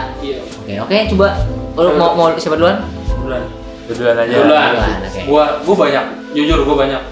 [0.73, 1.29] Oke, oke, coba.
[1.73, 2.77] Lo Siapa mau mau siapa duluan?
[3.17, 3.43] bulan
[3.87, 4.33] Duluan aja.
[4.33, 4.69] Duluan.
[4.71, 5.21] Duluan, oke.
[5.25, 7.03] gua gua banyak jujur gua banyak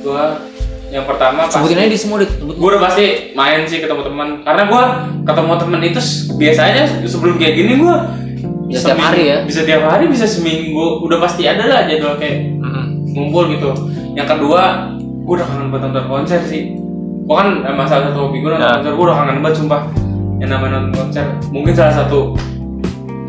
[0.00, 0.22] gua
[0.86, 2.16] yang pertama pasti Sebutin aja di semua.
[2.20, 2.54] Sebut.
[2.54, 4.82] gue udah pasti main sih ketemu teman karena gue
[5.24, 6.00] ketemu temen itu
[6.32, 7.94] biasanya sebelum kayak gini gue
[8.66, 9.36] Bisa tiap hari ya?
[9.42, 12.54] bisa tiap hari bisa seminggu udah pasti ada lah jadwal kayak
[13.08, 13.74] ngumpul gitu
[14.12, 16.78] yang kedua gue udah kangen banget nonton konser sih
[17.20, 18.74] gue kan emang salah satu hobi gue nonton Ya.
[18.76, 19.80] konser gue udah kangen banget sumpah
[20.38, 22.38] yang namanya nonton konser mungkin salah satu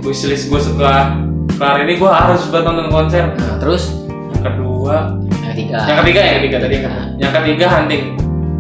[0.02, 1.18] wishlist gue setelah
[1.52, 3.84] kelar ini gue harus banget nonton konser Nah, terus
[4.32, 4.96] yang kedua
[5.26, 5.78] yang ketiga.
[5.86, 7.06] yang ketiga yang ketiga tadi yang, Nah.
[7.18, 8.04] yang ketiga hunting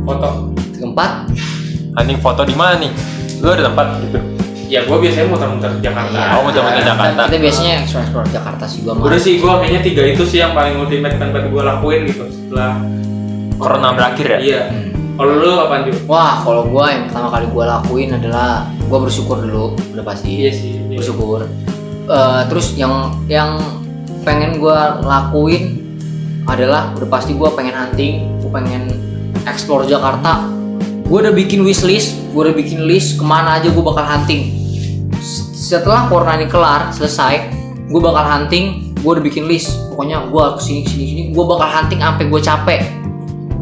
[0.03, 0.29] foto
[0.77, 1.11] Keempat,
[1.95, 2.91] Hunting foto di mana nih?
[3.41, 4.19] Lu ada tempat gitu?
[4.67, 6.35] ya gue biasanya muter-muter Jakarta Iya.
[6.35, 7.21] Oh, muter-muter Jakarta.
[7.23, 9.03] Kita biasanya explore explore Jakarta sih gua mah.
[9.07, 12.71] udah sih gue kayaknya tiga itu sih yang paling ultimate tempat gue lakuin gitu setelah
[13.55, 14.91] corona berakhir ya iya Hmm.
[15.17, 19.73] kalau lu juga Wah, kalau gua yang pertama kali gua lakuin adalah gua bersyukur dulu,
[19.97, 20.29] udah pasti.
[20.29, 20.77] iya sih.
[20.97, 21.45] Bersyukur.
[22.07, 23.61] Eh, terus yang yang
[24.25, 25.77] pengen gua lakuin
[26.47, 28.89] adalah udah pasti gua pengen hunting, gua pengen
[29.45, 30.47] explore Jakarta.
[31.07, 34.55] Gua udah bikin wishlist, gua udah bikin list ke mana aja gua bakal hunting.
[35.53, 37.51] Setelah corona ini kelar, selesai,
[37.91, 39.75] gua bakal hunting, gua udah bikin list.
[39.91, 42.81] Pokoknya gua ke sini ke sini sini, gua bakal hunting sampai gua capek.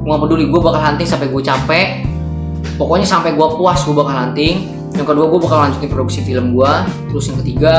[0.06, 1.88] Nggak peduli, gua bakal hunting sampai gua capek.
[2.78, 4.75] Pokoknya sampai gua puas gua bakal hunting.
[4.96, 6.88] Yang kedua gua bakal lanjutin produksi film gua.
[7.12, 7.78] Terus yang ketiga,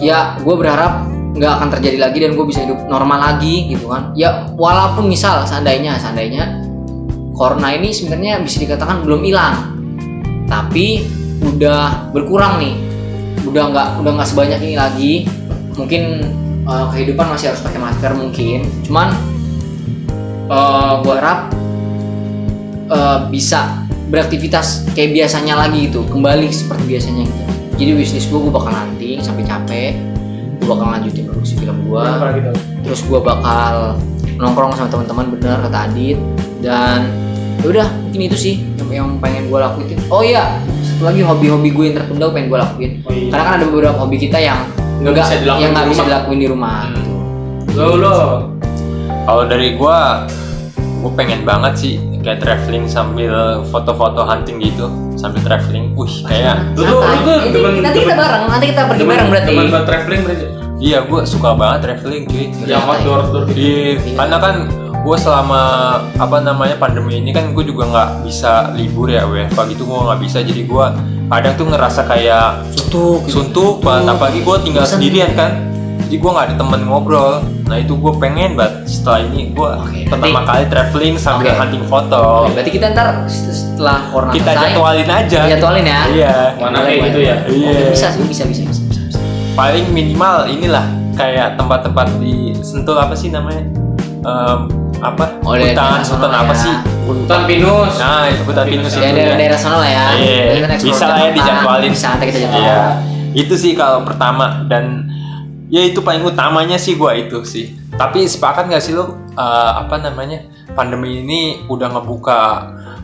[0.00, 0.92] ya gua berharap
[1.38, 4.10] nggak akan terjadi lagi dan gue bisa hidup normal lagi gitu kan.
[4.18, 6.66] Ya walaupun misal seandainya seandainya
[7.38, 9.54] corona ini sebenarnya bisa dikatakan belum hilang
[10.50, 11.06] tapi
[11.44, 12.74] udah berkurang nih.
[13.46, 15.12] Udah nggak udah nggak sebanyak ini lagi.
[15.78, 16.02] Mungkin
[16.66, 18.66] eh, kehidupan masih harus pakai masker mungkin.
[18.82, 19.14] Cuman
[20.48, 21.54] eh gue harap
[22.90, 27.42] eh, bisa beraktivitas kayak biasanya lagi gitu kembali seperti biasanya gitu.
[27.78, 29.92] Jadi wishlist gue gue bakal nanti sampai capek.
[30.58, 32.04] Gue bakal lanjutin produksi film gue
[32.40, 32.50] gitu
[32.82, 34.00] terus gue bakal
[34.40, 36.18] nongkrong sama teman-teman bener kata Adit.
[36.58, 37.06] Dan
[37.62, 39.98] ya udah mungkin itu sih yang, yang pengen gue lakuin.
[40.10, 42.92] Oh iya satu lagi hobi-hobi gue yang tertunda pengen gue lakuin.
[43.06, 43.30] Oh iya.
[43.30, 44.58] Karena kan ada beberapa hobi kita yang
[44.98, 46.80] Nggak nggak bisa dilakuin yang nggak bisa dilakuin di rumah.
[46.90, 46.96] Hmm.
[46.98, 47.12] gitu.
[47.78, 48.18] lo lo?
[49.28, 50.26] Kalau dari gua,
[51.04, 53.32] gua pengen banget sih kayak traveling sambil
[53.66, 55.92] foto-foto hunting gitu, sambil traveling.
[55.92, 57.48] Wih, kayak Lu tuh- Santai.
[57.48, 60.46] lu tuh Nanti- kita bareng nanti kita pergi teman bareng berarti teman buat traveling berarti
[60.78, 62.44] iya gua suka banget traveling cuy.
[62.62, 62.94] yang Santai.
[62.96, 64.14] outdoor outdoor gitu Iya, Iya.
[64.14, 64.54] karena kan
[64.98, 65.62] gue selama
[66.12, 70.20] apa namanya pandemi ini kan gue juga nggak bisa libur ya WFH gitu gue nggak
[70.20, 70.86] bisa jadi gue
[71.28, 73.40] kadang tuh ngerasa kayak suntuk gitu.
[73.40, 75.64] suntuk banget apalagi gue tinggal sendirian kan
[76.04, 80.08] jadi gue nggak ada temen ngobrol nah itu gue pengen banget setelah ini gue Oke,
[80.08, 81.58] pertama nanti- kali traveling sambil Oke.
[81.58, 82.22] hunting foto.
[82.42, 85.38] Oke, berarti kita ntar setelah corona kita selesai jadwalin aja.
[85.38, 86.00] kita jadwalin ya?
[86.08, 86.36] Iya.
[86.56, 87.36] Mana Boleh, kayak gitu ya?
[87.44, 87.68] Iya.
[87.68, 89.18] Oke, bisa sih bisa bisa bisa, bisa, bisa.
[89.52, 93.60] paling minimal inilah kayak tempat-tempat di Sentul apa sih namanya?
[94.18, 94.60] Em,
[94.98, 95.24] apa?
[95.42, 96.58] Oh, hutan hutan apa ya.
[96.58, 96.74] sih?
[97.04, 97.92] Hutan pinus.
[97.96, 99.36] Nah itu hutan pinus Ya, itu daerah, ya.
[99.36, 100.06] daerah sana lah ya.
[100.16, 101.90] Iya, Kita explore bisa lah ya dijadwalin.
[101.92, 102.64] bisa nanti kita jadwalin.
[102.64, 102.80] Iya,
[103.36, 105.04] itu sih kalau pertama dan
[105.68, 107.76] ya itu paling utamanya sih gua itu sih.
[107.96, 112.40] Tapi sepakat nggak sih lo eh, apa namanya pandemi ini udah ngebuka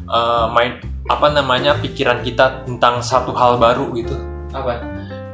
[0.09, 4.17] eh, main apa namanya pikiran kita tentang satu hal baru gitu.
[4.55, 4.81] apa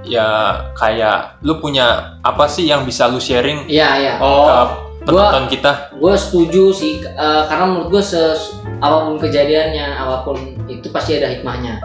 [0.01, 5.49] Ya kayak lu punya apa sih yang bisa lu sharing iya iya ke oh penonton
[5.49, 5.93] kita?
[5.97, 10.37] gue setuju sih eh, karena menurut gue ses apa pun kejadiannya apa pun
[10.68, 11.81] itu pasti ada hikmahnya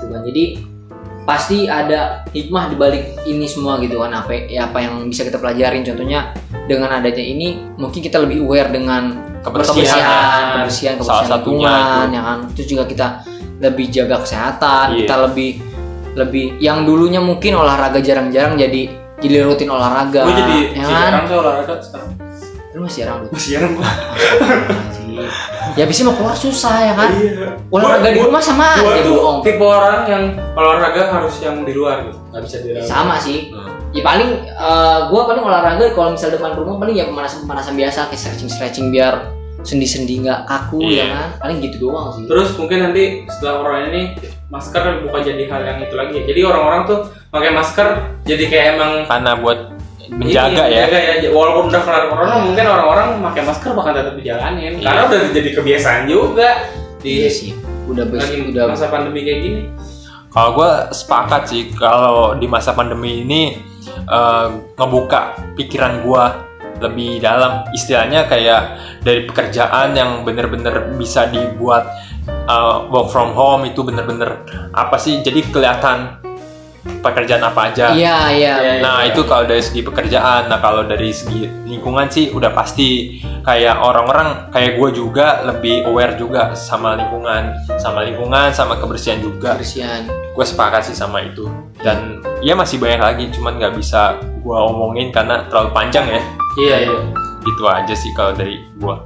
[0.00, 0.44] gitu kan jadi
[1.24, 5.36] pasti ada hikmah di balik ini semua gitu kan apa ya apa yang bisa kita
[5.36, 6.32] pelajarin contohnya
[6.64, 10.52] dengan adanya ini mungkin kita lebih aware dengan Kebersihan, kebersihan ya.
[10.52, 12.10] kebersihan, Salah kebersihan satunya lingkungan itu.
[12.10, 13.06] ya kan terus juga kita
[13.58, 14.98] lebih jaga kesehatan Iya.
[14.98, 15.50] kita lebih
[16.14, 18.82] lebih yang dulunya mungkin olahraga jarang-jarang jadi
[19.18, 22.10] jadi rutin olahraga gue jadi ya kan jarang olahraga sekarang
[22.68, 23.88] lu masih jarang masih jarang gua
[25.74, 27.08] ya bisa mau keluar susah ya kan?
[27.14, 27.48] Iya.
[27.68, 29.38] Olahraga di rumah sama gua aja tuh bohong.
[29.42, 32.18] tipe orang yang olahraga harus yang di luar gitu.
[32.30, 32.86] Nggak bisa di dalam.
[32.86, 33.50] Sama sih.
[33.50, 33.76] Hmm.
[33.88, 38.12] ya paling eh, gua paling olahraga kalau misal depan rumah paling ya pemanasan pemanasan biasa
[38.12, 39.32] kayak stretching stretching biar
[39.64, 41.02] sendi sendi nggak kaku Iya.
[41.02, 41.28] ya kan?
[41.40, 42.28] Paling gitu doang sih.
[42.28, 44.02] Terus mungkin nanti setelah corona ini
[44.48, 46.24] masker bukan jadi hal yang itu lagi ya.
[46.28, 46.98] Jadi orang-orang tuh
[47.28, 47.86] pakai masker
[48.22, 49.58] jadi kayak emang Karena buat
[50.10, 50.84] menjaga ini, ya.
[50.88, 54.84] menjaga ya walaupun udah kelar corona mungkin orang-orang pakai masker bakal tetap dijalanin Iya.
[54.88, 56.48] karena udah jadi kebiasaan juga
[56.98, 57.52] di iya sih
[57.88, 59.62] udah lagi udah masa pandemi kayak gini
[60.28, 63.56] Kalau gue sepakat sih kalau di masa pandemi ini
[64.04, 64.46] eh,
[64.76, 66.24] ngebuka pikiran gue
[66.78, 71.88] lebih dalam istilahnya kayak dari pekerjaan yang bener-bener bisa dibuat
[72.28, 74.44] eh, work from home itu bener-bener
[74.76, 76.20] apa sih jadi kelihatan
[77.04, 77.94] pekerjaan apa aja.
[77.94, 78.54] iya iya.
[78.58, 83.20] Iya, Nah itu kalau dari segi pekerjaan, nah kalau dari segi lingkungan sih udah pasti
[83.46, 89.56] kayak orang-orang kayak gue juga lebih aware juga sama lingkungan, sama lingkungan, sama kebersihan juga.
[89.56, 90.04] Kebersihan.
[90.34, 91.48] Gue sepakat sih sama itu.
[91.78, 96.22] Dan ya masih banyak lagi cuman nggak bisa gue omongin karena terlalu panjang ya.
[96.58, 96.98] Iya iya.
[97.42, 98.96] Itu aja sih kalau dari gue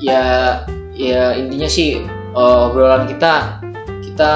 [0.00, 0.60] ya
[0.92, 2.04] ya intinya sih
[2.36, 3.60] eh, obrolan kita
[4.04, 4.32] kita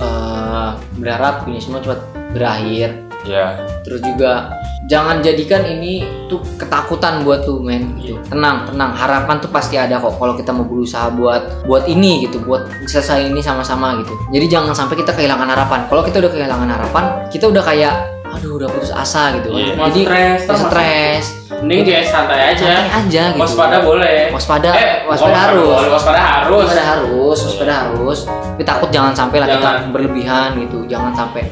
[0.00, 2.00] eh, berharap ini semua cepat
[2.34, 3.02] berakhir.
[3.24, 4.52] Ya terus juga
[4.84, 8.20] jangan jadikan ini tuh ketakutan buat lu men gitu.
[8.28, 8.92] Tenang tenang.
[8.92, 12.44] Harapan tuh pasti ada kok kalau kita mau berusaha buat buat ini gitu.
[12.44, 14.12] Buat selesai ini sama-sama gitu.
[14.28, 15.88] Jadi jangan sampai kita kehilangan harapan.
[15.88, 19.78] Kalau kita udah kehilangan harapan kita udah kayak aduh udah putus asa gitu Iya.
[19.78, 21.24] Mau jadi stres, stres.
[21.62, 22.66] Mending dia santai aja.
[22.66, 23.40] santai aja gitu.
[23.40, 24.18] Waspada boleh.
[24.34, 24.70] waspada.
[24.74, 25.64] Eh, waspada harus.
[25.70, 26.60] boleh, Waspada harus.
[26.66, 28.18] waspada harus waspada harus.
[28.26, 30.84] Tapi takut jangan sampai lah kita berlebihan gitu.
[30.90, 31.46] Jangan sampai.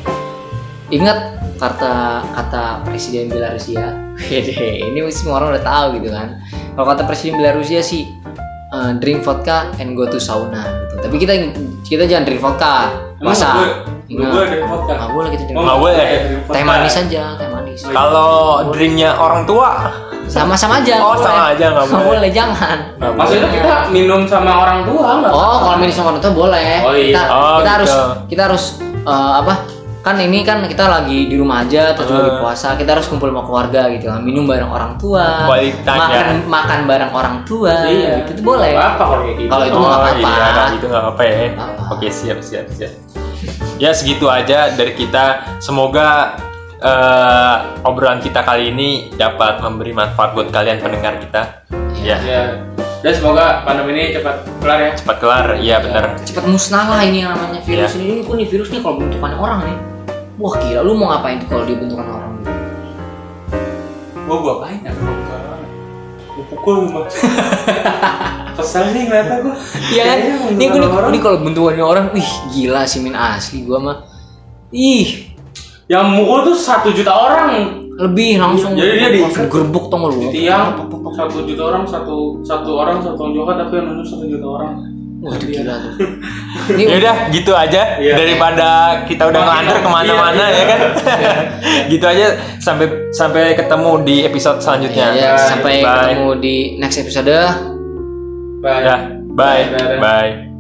[0.92, 1.18] Ingat
[1.56, 3.94] kata kata presiden Belarusia.
[4.90, 6.36] Ini semua orang udah tahu gitu kan.
[6.74, 8.10] Kalau kata presiden Belarusia sih
[8.74, 10.94] eh, drink vodka and go to sauna gitu.
[11.08, 11.32] Tapi kita
[11.86, 12.90] kita jangan drink vodka.
[13.22, 13.38] Emang
[14.12, 14.92] gue- gue dari vodka.
[14.94, 15.66] nggak boleh kita drink Oh, vodka.
[15.66, 15.96] Nggak boleh.
[15.98, 16.52] dari vodka.
[16.52, 18.30] teh manis aja teh manis Kalau
[18.68, 19.68] drinknya orang tua,
[20.26, 21.52] sama-sama aja Oh, sama boleh.
[21.52, 22.06] aja, nggak boleh.
[22.06, 22.76] boleh jangan
[23.12, 25.32] Maksudnya kita minum sama orang tua nggak?
[25.32, 26.68] Oh, kalau minum sama orang tua boleh.
[26.80, 27.08] Oh, iya.
[27.10, 27.72] Kita, Oh, kita gitu.
[27.72, 27.92] harus
[28.26, 28.64] kita harus
[29.02, 29.54] eh, apa?
[30.02, 32.40] Kan ini kan kita lagi di rumah aja terus juga lagi Eh.
[32.42, 34.18] puasa, kita harus kumpul sama keluarga gitu kan.
[34.20, 35.46] Minum bareng orang tua.
[35.46, 36.22] Time, makan ya.
[36.42, 37.86] makan bareng orang tua.
[37.86, 38.26] Iya.
[38.26, 38.74] Gitu itu boleh.
[38.74, 39.46] Apa kalau kayak gitu.
[39.46, 40.08] Kalau itu oh apa-apa.
[40.18, 41.34] iya, kalau gitu nggak apa ya.
[41.54, 41.82] Apa.
[41.94, 43.21] Oke siap siap siap.
[43.76, 45.58] Ya segitu aja dari kita.
[45.58, 46.38] Semoga
[46.78, 51.42] eh, obrolan kita kali ini dapat memberi manfaat buat kalian pendengar kita.
[51.96, 52.16] Iya.
[52.18, 52.42] Ya Ya.
[53.02, 54.90] Dan semoga pandemi ini cepat kelar ya.
[54.94, 55.46] cepat kelar.
[55.58, 56.04] Iya benar.
[56.22, 57.98] Cepat musnah lah ini yang namanya virus Iya.
[57.98, 58.06] ini.
[58.08, 59.76] Ini pun nih virus nih kalau bentukannya orang nih.
[60.38, 62.32] Wah gila, lu mau ngapain tuh kalau dia bentukan orang?
[64.22, 64.92] Gua gua apain ya?
[66.52, 67.16] Pukul mas.
[68.56, 69.54] Kesel nih ngeliatnya gua.
[69.88, 70.18] Iya kan?
[70.52, 73.96] Ini gue ini kalau bentukannya orang, wih gila sih min asli gua mah.
[74.68, 75.32] Ih,
[75.88, 77.80] Yang mukul tuh satu juta orang.
[77.92, 79.20] lebih langsung Jadi dia di-
[79.52, 80.80] gerbuk tau lu tiang
[81.12, 84.72] satu juta orang satu satu orang satu tonjokan tapi yang nonton satu juta orang.
[85.22, 85.92] Wah gila tuh
[86.72, 88.14] Ya udah gitu aja Iya.
[88.14, 88.68] daripada
[89.06, 90.80] kita udah Makin- ngelantur ke mana-mana iya, ya kan.
[91.92, 92.26] gitu aja
[92.58, 95.06] sampai sampai ketemu di episode selanjutnya.
[95.12, 95.46] ya, Bye.
[95.46, 95.94] sampai Bye.
[95.96, 97.30] ketemu di next episode
[98.60, 98.82] Bye.
[98.82, 98.96] Ya,
[99.32, 99.62] bye.
[99.68, 99.98] Dadah.
[99.98, 100.51] Bye.